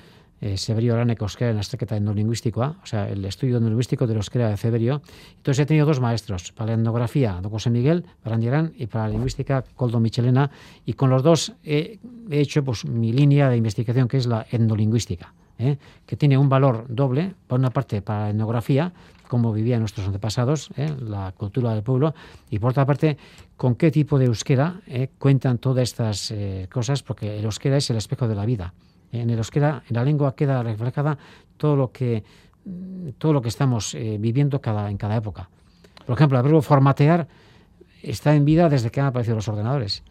eh, 0.44 0.56
Severio 0.56 1.00
en 1.00 1.08
la 1.08 1.60
estrequeta 1.60 1.96
endolingüística, 1.96 2.76
o 2.82 2.86
sea, 2.86 3.08
el 3.08 3.24
estudio 3.24 3.56
endolingüístico 3.56 4.06
de 4.06 4.14
euskera 4.14 4.48
de 4.48 4.56
Severio. 4.56 5.02
Entonces 5.36 5.62
he 5.62 5.66
tenido 5.66 5.86
dos 5.86 6.00
maestros, 6.00 6.52
para 6.52 6.68
la 6.68 6.74
etnografía, 6.74 7.40
don 7.42 7.50
José 7.50 7.70
Miguel 7.70 8.04
Barandierán, 8.24 8.72
y 8.76 8.86
para 8.86 9.06
la 9.06 9.14
lingüística, 9.14 9.64
Coldo 9.74 10.00
Michelena, 10.00 10.50
y 10.84 10.92
con 10.92 11.10
los 11.10 11.22
dos 11.22 11.52
he, 11.64 11.98
he 12.30 12.40
hecho 12.40 12.62
pues 12.62 12.84
mi 12.84 13.12
línea 13.12 13.48
de 13.48 13.56
investigación, 13.56 14.06
que 14.06 14.18
es 14.18 14.26
la 14.26 14.46
etnolingüística. 14.50 15.32
¿eh? 15.58 15.78
que 16.06 16.16
tiene 16.16 16.36
un 16.36 16.48
valor 16.48 16.86
doble, 16.88 17.34
por 17.46 17.58
una 17.58 17.70
parte 17.70 18.02
para 18.02 18.24
la 18.24 18.30
etnografía, 18.30 18.92
cómo 19.28 19.52
vivían 19.52 19.80
nuestros 19.80 20.06
antepasados, 20.06 20.70
¿eh? 20.76 20.94
la 21.00 21.32
cultura 21.36 21.72
del 21.72 21.82
pueblo, 21.82 22.14
y 22.50 22.58
por 22.58 22.70
otra 22.70 22.86
parte, 22.86 23.16
con 23.56 23.74
qué 23.74 23.90
tipo 23.90 24.18
de 24.18 24.26
euskera 24.26 24.80
¿eh? 24.86 25.10
cuentan 25.18 25.58
todas 25.58 25.84
estas 25.84 26.34
cosas, 26.70 27.02
porque 27.02 27.38
el 27.38 27.44
euskera 27.44 27.76
es 27.76 27.88
el 27.90 27.96
espejo 27.96 28.28
de 28.28 28.34
la 28.34 28.44
vida. 28.44 28.74
En 29.14 29.30
el 29.30 29.38
euskera, 29.38 29.82
en 29.88 29.96
la 29.96 30.04
lengua 30.04 30.34
queda 30.34 30.62
reflejada 30.62 31.18
todo 31.56 31.76
lo 31.76 31.92
que, 31.92 32.24
todo 33.18 33.32
lo 33.32 33.42
que 33.42 33.48
estamos 33.48 33.94
viviendo 33.94 34.60
cada, 34.60 34.90
en 34.90 34.96
cada 34.96 35.16
época. 35.16 35.48
Por 36.06 36.16
ejemplo, 36.16 36.38
el 36.38 36.44
verbo 36.44 36.62
formatear 36.62 37.28
está 38.02 38.34
en 38.34 38.44
vida 38.44 38.68
desde 38.68 38.90
que 38.90 39.00
han 39.00 39.06
aparecido 39.06 39.36
los 39.36 39.48
ordenadores 39.48 40.02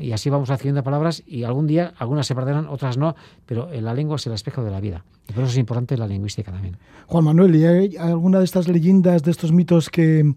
y 0.00 0.12
así 0.12 0.28
vamos 0.28 0.50
haciendo 0.50 0.82
palabras 0.82 1.22
y 1.26 1.44
algún 1.44 1.66
día 1.66 1.94
algunas 1.98 2.26
se 2.26 2.34
perderán, 2.34 2.66
otras 2.68 2.98
no, 2.98 3.14
pero 3.46 3.68
la 3.72 3.94
lengua 3.94 4.16
es 4.16 4.26
el 4.26 4.34
espejo 4.34 4.62
de 4.62 4.70
la 4.70 4.80
vida. 4.80 5.04
Y 5.28 5.32
por 5.32 5.44
eso 5.44 5.52
es 5.52 5.58
importante 5.58 5.96
la 5.96 6.06
lingüística 6.06 6.52
también. 6.52 6.76
Juan 7.06 7.24
Manuel, 7.24 7.54
¿y 7.56 7.64
hay 7.64 7.96
alguna 7.96 8.38
de 8.38 8.44
estas 8.44 8.68
leyendas, 8.68 9.22
de 9.22 9.30
estos 9.30 9.52
mitos 9.52 9.88
que, 9.88 10.34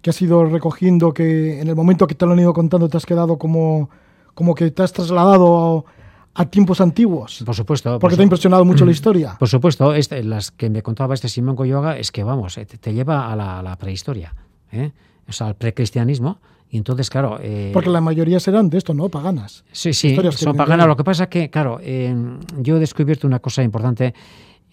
que 0.00 0.10
has 0.10 0.22
ido 0.22 0.44
recogiendo, 0.44 1.12
que 1.12 1.60
en 1.60 1.68
el 1.68 1.74
momento 1.74 2.06
que 2.06 2.14
te 2.14 2.24
lo 2.24 2.32
han 2.32 2.38
ido 2.38 2.52
contando 2.52 2.88
te 2.88 2.96
has 2.96 3.06
quedado 3.06 3.36
como, 3.36 3.90
como 4.34 4.54
que 4.54 4.70
te 4.70 4.82
has 4.82 4.92
trasladado 4.92 5.86
a, 6.34 6.44
tiempos 6.46 6.80
antiguos? 6.80 7.42
Por 7.44 7.54
supuesto. 7.54 7.98
Porque 7.98 8.16
te 8.16 8.22
ha 8.22 8.24
impresionado 8.24 8.64
mucho 8.64 8.84
la 8.84 8.92
historia. 8.92 9.36
Por 9.38 9.48
supuesto, 9.48 9.94
este, 9.94 10.22
las 10.22 10.50
que 10.50 10.70
me 10.70 10.82
contaba 10.82 11.14
este 11.14 11.28
Simón 11.28 11.56
Coyoga 11.56 11.96
es 11.96 12.10
que, 12.10 12.24
vamos, 12.24 12.58
eh, 12.58 12.66
te, 12.66 12.92
lleva 12.92 13.32
a 13.32 13.62
la, 13.62 13.76
prehistoria, 13.76 14.34
¿eh? 14.72 14.92
o 15.28 15.32
sea, 15.32 15.48
al 15.48 15.56
precristianismo 15.56 16.38
y 16.70 16.78
entonces, 16.78 17.08
claro... 17.08 17.38
Eh, 17.40 17.70
Porque 17.72 17.90
la 17.90 18.00
mayoría 18.00 18.40
serán 18.40 18.68
de 18.68 18.78
esto, 18.78 18.94
¿no? 18.94 19.08
Paganas. 19.08 19.64
Sí, 19.70 19.92
sí, 19.92 20.16
son 20.32 20.56
paganas. 20.56 20.86
Lo 20.88 20.96
que 20.96 21.04
pasa 21.04 21.24
es 21.24 21.28
que, 21.28 21.50
claro, 21.50 21.78
yo 21.80 22.76
he 22.76 22.80
descubierto 22.80 23.26
una 23.26 23.38
cosa 23.38 23.62
importante. 23.62 24.12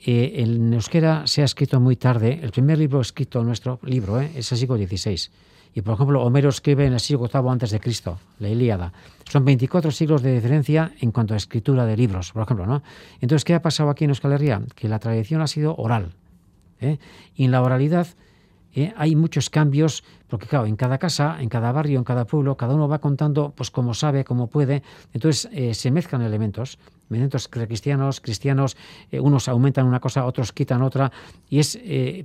El 0.03 0.73
euskera 0.73 1.27
se 1.27 1.43
ha 1.43 1.45
escrito 1.45 1.79
muy 1.79 1.95
tarde. 1.95 2.39
El 2.41 2.49
primer 2.49 2.79
libro 2.79 3.01
escrito, 3.01 3.43
nuestro 3.43 3.79
libro, 3.83 4.19
es 4.19 4.51
el 4.51 4.57
siglo 4.57 4.77
XVI. 4.77 5.29
Y, 5.73 5.81
por 5.81 5.93
ejemplo, 5.93 6.21
Homero 6.23 6.49
escribe 6.49 6.85
en 6.85 6.93
el 6.93 6.99
siglo 6.99 7.29
VIII 7.31 7.49
antes 7.49 7.71
de 7.71 7.79
Cristo, 7.79 8.19
la 8.39 8.49
Ilíada. 8.49 8.91
Son 9.29 9.45
24 9.45 9.91
siglos 9.91 10.21
de 10.21 10.33
diferencia 10.33 10.91
en 10.99 11.11
cuanto 11.11 11.33
a 11.33 11.37
escritura 11.37 11.85
de 11.85 11.95
libros, 11.95 12.33
por 12.33 12.43
ejemplo, 12.43 12.65
¿no? 12.65 12.83
Entonces, 13.21 13.45
¿qué 13.45 13.53
ha 13.53 13.61
pasado 13.61 13.89
aquí 13.89 14.03
en 14.03 14.09
Euskal 14.09 14.33
Herria? 14.33 14.61
Que 14.75 14.89
la 14.89 14.99
tradición 14.99 15.41
ha 15.41 15.47
sido 15.47 15.75
oral. 15.77 16.11
¿eh? 16.81 16.97
Y 17.35 17.45
en 17.45 17.51
la 17.51 17.61
oralidad 17.61 18.07
¿eh? 18.75 18.93
hay 18.97 19.15
muchos 19.15 19.49
cambios, 19.49 20.03
porque 20.27 20.47
claro, 20.47 20.65
en 20.65 20.75
cada 20.75 20.97
casa, 20.97 21.37
en 21.39 21.49
cada 21.49 21.71
barrio, 21.71 21.97
en 21.97 22.03
cada 22.03 22.25
pueblo, 22.25 22.57
cada 22.57 22.75
uno 22.75 22.87
va 22.87 22.99
contando 22.99 23.53
pues 23.55 23.71
como 23.71 23.93
sabe, 23.93 24.23
como 24.23 24.47
puede, 24.47 24.83
entonces 25.13 25.49
eh, 25.53 25.73
se 25.73 25.91
mezclan 25.91 26.21
elementos, 26.21 26.79
elementos 27.09 27.47
cristianos, 27.47 28.21
cristianos, 28.21 28.77
eh, 29.11 29.19
unos 29.19 29.47
aumentan 29.47 29.85
una 29.85 29.99
cosa, 29.99 30.25
otros 30.25 30.51
quitan 30.51 30.81
otra, 30.81 31.11
y 31.49 31.59
es, 31.59 31.77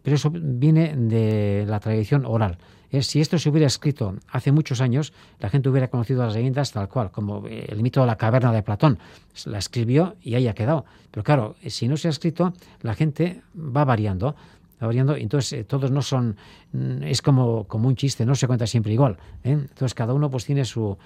pero 0.02 0.16
eso 0.16 0.30
viene 0.32 0.94
de 0.96 1.64
la 1.66 1.80
tradición 1.80 2.24
oral. 2.24 2.58
Si 3.02 3.20
esto 3.20 3.38
se 3.38 3.50
hubiera 3.50 3.66
escrito 3.66 4.14
hace 4.28 4.52
muchos 4.52 4.80
años, 4.80 5.12
la 5.40 5.50
gente 5.50 5.68
hubiera 5.68 5.88
conocido 5.88 6.24
las 6.24 6.34
leyendas 6.34 6.72
tal 6.72 6.88
cual, 6.88 7.10
como 7.10 7.46
el 7.46 7.82
mito 7.82 8.00
de 8.00 8.06
la 8.06 8.16
caverna 8.16 8.52
de 8.52 8.62
Platón. 8.62 8.98
La 9.44 9.58
escribió 9.58 10.14
y 10.22 10.34
ahí 10.34 10.46
ha 10.48 10.54
quedado. 10.54 10.84
Pero 11.10 11.24
claro, 11.24 11.56
si 11.66 11.88
no 11.88 11.96
se 11.96 12.08
ha 12.08 12.10
escrito, 12.10 12.54
la 12.82 12.94
gente 12.94 13.42
va 13.56 13.84
variando, 13.84 14.36
entonces 14.80 15.52
eh, 15.52 15.64
todos 15.64 15.90
no 15.90 16.02
son, 16.02 16.36
mm, 16.72 17.02
es 17.04 17.22
como, 17.22 17.64
como 17.64 17.88
un 17.88 17.96
chiste, 17.96 18.26
no 18.26 18.34
se 18.34 18.46
cuenta 18.46 18.66
siempre 18.66 18.92
igual. 18.92 19.16
¿eh? 19.44 19.52
Entonces 19.52 19.94
cada 19.94 20.12
uno 20.12 20.30
pues 20.30 20.44
tiene 20.44 20.64
su... 20.64 20.96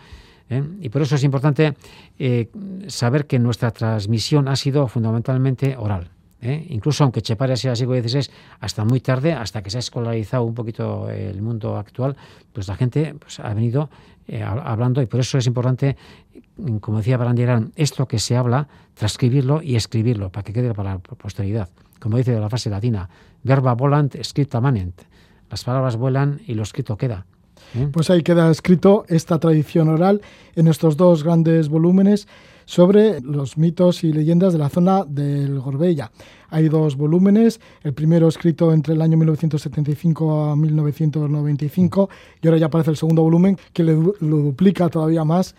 ¿eh? 0.49 0.63
Y 0.81 0.89
por 0.89 1.03
eso 1.03 1.15
es 1.15 1.25
importante 1.25 1.77
saber 2.89 3.27
que 3.27 3.39
nuestra 3.39 3.71
transmisión 3.71 4.49
ha 4.49 4.57
sido 4.57 4.87
fundamentalmente 4.89 5.77
oral. 5.77 6.11
Incluso 6.43 7.05
aunque 7.05 7.21
Chepare 7.21 7.55
sea 7.55 7.77
siglo 7.77 8.01
XVI, 8.01 8.31
hasta 8.61 8.83
muy 8.83 9.01
tarde, 9.01 9.35
hasta 9.35 9.63
que 9.63 9.69
se 9.69 9.77
ha 9.77 9.81
escolarizado 9.81 10.45
un 10.45 10.55
poquito 10.55 11.11
el 11.11 11.43
mundo 11.43 11.77
actual, 11.77 12.17
pues 12.55 12.67
la 12.67 12.77
gente 12.77 13.15
pues, 13.21 13.41
ha 13.41 13.53
venido 13.53 13.91
hablando 14.43 15.03
y 15.03 15.07
por 15.07 15.21
eso 15.21 15.37
es 15.37 15.47
importante, 15.47 15.99
como 16.81 16.99
decía 16.99 17.19
Brandierán, 17.19 17.73
esto 17.77 18.09
que 18.09 18.19
se 18.19 18.37
habla, 18.37 18.69
transcribirlo 18.95 19.61
y 19.61 19.77
escribirlo 19.77 20.33
para 20.33 20.43
que 20.43 20.55
quede 20.55 20.73
para 20.73 20.95
la 20.95 20.99
posteridad 20.99 21.69
como 22.01 22.17
dice 22.17 22.39
la 22.39 22.49
frase 22.49 22.71
latina, 22.71 23.09
verba 23.43 23.75
volant, 23.75 24.17
scripta 24.23 24.61
manent. 24.61 25.03
Las 25.51 25.65
palabras 25.65 25.97
vuelan 25.97 26.41
y 26.47 26.55
lo 26.55 26.63
escrito 26.63 26.97
queda. 26.97 27.27
¿eh? 27.75 27.89
Pues 27.93 28.11
ahí 28.11 28.23
queda 28.23 28.51
escrito 28.51 29.05
esta 29.09 29.39
tradición 29.39 29.89
oral 29.89 30.23
en 30.55 30.69
estos 30.69 30.97
dos 30.97 31.25
grandes 31.25 31.69
volúmenes 31.69 32.29
sobre 32.65 33.21
los 33.21 33.59
mitos 33.59 34.05
y 34.05 34.13
leyendas 34.13 34.53
de 34.53 34.61
la 34.61 34.69
zona 34.69 35.05
del 35.05 35.59
Gorbella. 35.59 36.13
Hay 36.51 36.69
dos 36.69 36.97
volúmenes, 36.97 37.61
el 37.83 37.95
primero 37.95 38.29
escrito 38.29 38.73
entre 38.73 38.95
el 38.95 39.03
año 39.03 39.17
1975 39.17 40.51
a 40.51 40.57
1995 40.57 42.09
y 42.41 42.47
ahora 42.47 42.59
ya 42.59 42.67
aparece 42.67 42.91
el 42.93 42.97
segundo 42.97 43.23
volumen 43.23 43.59
que 43.73 43.83
lo 43.83 44.15
duplica 44.21 44.89
todavía 44.89 45.25
más. 45.25 45.57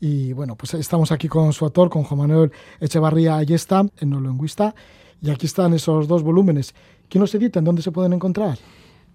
Y 0.00 0.32
bueno, 0.32 0.56
pues 0.56 0.74
estamos 0.74 1.12
aquí 1.12 1.28
con 1.28 1.52
su 1.52 1.64
autor, 1.64 1.88
con 1.88 2.04
Juan 2.04 2.18
Manuel 2.18 2.52
Echevarría 2.80 3.36
Ayesta, 3.36 3.84
etnolingüista, 3.98 4.74
y 5.22 5.30
aquí 5.30 5.46
están 5.46 5.72
esos 5.74 6.08
dos 6.08 6.22
volúmenes. 6.22 6.74
¿Quién 7.08 7.20
los 7.20 7.34
edita? 7.34 7.58
¿En 7.58 7.64
dónde 7.64 7.82
se 7.82 7.92
pueden 7.92 8.12
encontrar? 8.12 8.58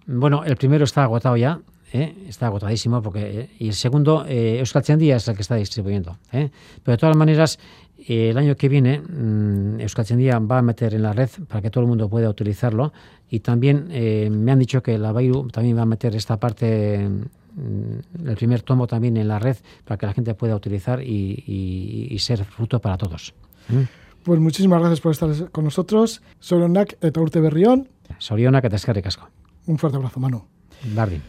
Bueno, 0.07 0.43
el 0.43 0.55
primero 0.57 0.83
está 0.83 1.03
agotado 1.03 1.37
ya, 1.37 1.59
¿eh? 1.93 2.15
está 2.27 2.47
agotadísimo, 2.47 3.01
porque, 3.01 3.49
y 3.59 3.67
el 3.67 3.73
segundo, 3.73 4.25
eh, 4.27 4.59
Euskal 4.59 4.83
es 4.83 5.27
el 5.27 5.35
que 5.35 5.41
está 5.41 5.55
distribuyendo. 5.55 6.17
¿eh? 6.31 6.49
Pero 6.83 6.93
de 6.93 6.97
todas 6.97 7.15
maneras, 7.15 7.59
el 8.07 8.37
año 8.37 8.55
que 8.55 8.69
viene, 8.69 8.99
mmm, 8.99 9.79
Euskal 9.79 10.05
va 10.51 10.57
a 10.57 10.61
meter 10.61 10.93
en 10.93 11.03
la 11.03 11.13
red 11.13 11.29
para 11.47 11.61
que 11.61 11.69
todo 11.69 11.83
el 11.83 11.87
mundo 11.87 12.09
pueda 12.09 12.29
utilizarlo. 12.29 12.93
Y 13.29 13.39
también 13.39 13.87
me 13.87 14.51
han 14.51 14.59
dicho 14.59 14.83
que 14.83 14.97
la 14.97 15.13
Bairu 15.13 15.47
también 15.47 15.77
va 15.77 15.83
a 15.83 15.85
meter 15.85 16.13
esta 16.17 16.37
parte 16.37 17.07
mm, 17.07 18.27
el 18.27 18.35
primer 18.35 18.61
tomo 18.61 18.87
también 18.87 19.15
en 19.15 19.29
la 19.29 19.39
red 19.39 19.55
para 19.85 19.97
que 19.97 20.05
la 20.05 20.13
gente 20.13 20.33
pueda 20.33 20.53
utilizar 20.55 21.01
y, 21.01 22.17
ser 22.19 22.43
fruto 22.43 22.79
para 22.79 22.97
todos. 22.97 23.33
Pues 24.23 24.39
muchísimas 24.39 24.79
gracias 24.79 25.01
por 25.01 25.11
estar 25.11 25.51
con 25.51 25.63
nosotros. 25.63 26.21
Sorionak 26.39 26.97
eta 27.01 27.21
urte 27.21 27.39
berrión. 27.39 27.89
Sorionak 28.19 28.65
eta 28.65 28.75
eskerrik 28.75 29.07
asko. 29.07 29.27
Un 29.67 29.77
fuerte 29.77 29.97
abrazo, 29.97 30.19
Manu. 30.19 30.43
Bardin. 30.95 31.21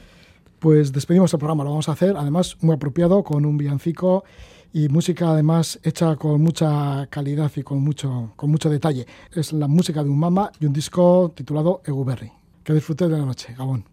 Pues 0.58 0.92
despedimos 0.92 1.32
el 1.32 1.38
programa, 1.38 1.64
lo 1.64 1.70
vamos 1.70 1.88
a 1.88 1.92
hacer, 1.92 2.16
además 2.16 2.56
muy 2.60 2.74
apropiado, 2.74 3.24
con 3.24 3.44
un 3.44 3.58
villancico 3.58 4.24
y 4.72 4.88
música 4.88 5.30
además 5.30 5.80
hecha 5.82 6.16
con 6.16 6.40
mucha 6.40 7.06
calidad 7.08 7.50
y 7.56 7.62
con 7.62 7.82
mucho, 7.82 8.32
con 8.36 8.50
mucho 8.50 8.70
detalle. 8.70 9.06
Es 9.32 9.52
la 9.52 9.68
música 9.68 10.02
de 10.02 10.10
un 10.10 10.18
mama 10.18 10.52
y 10.60 10.66
un 10.66 10.72
disco 10.72 11.32
titulado 11.34 11.82
Eguberri. 11.84 12.30
Que 12.62 12.74
disfrute 12.74 13.08
de 13.08 13.18
la 13.18 13.24
noche, 13.24 13.54
Gabón. 13.58 13.84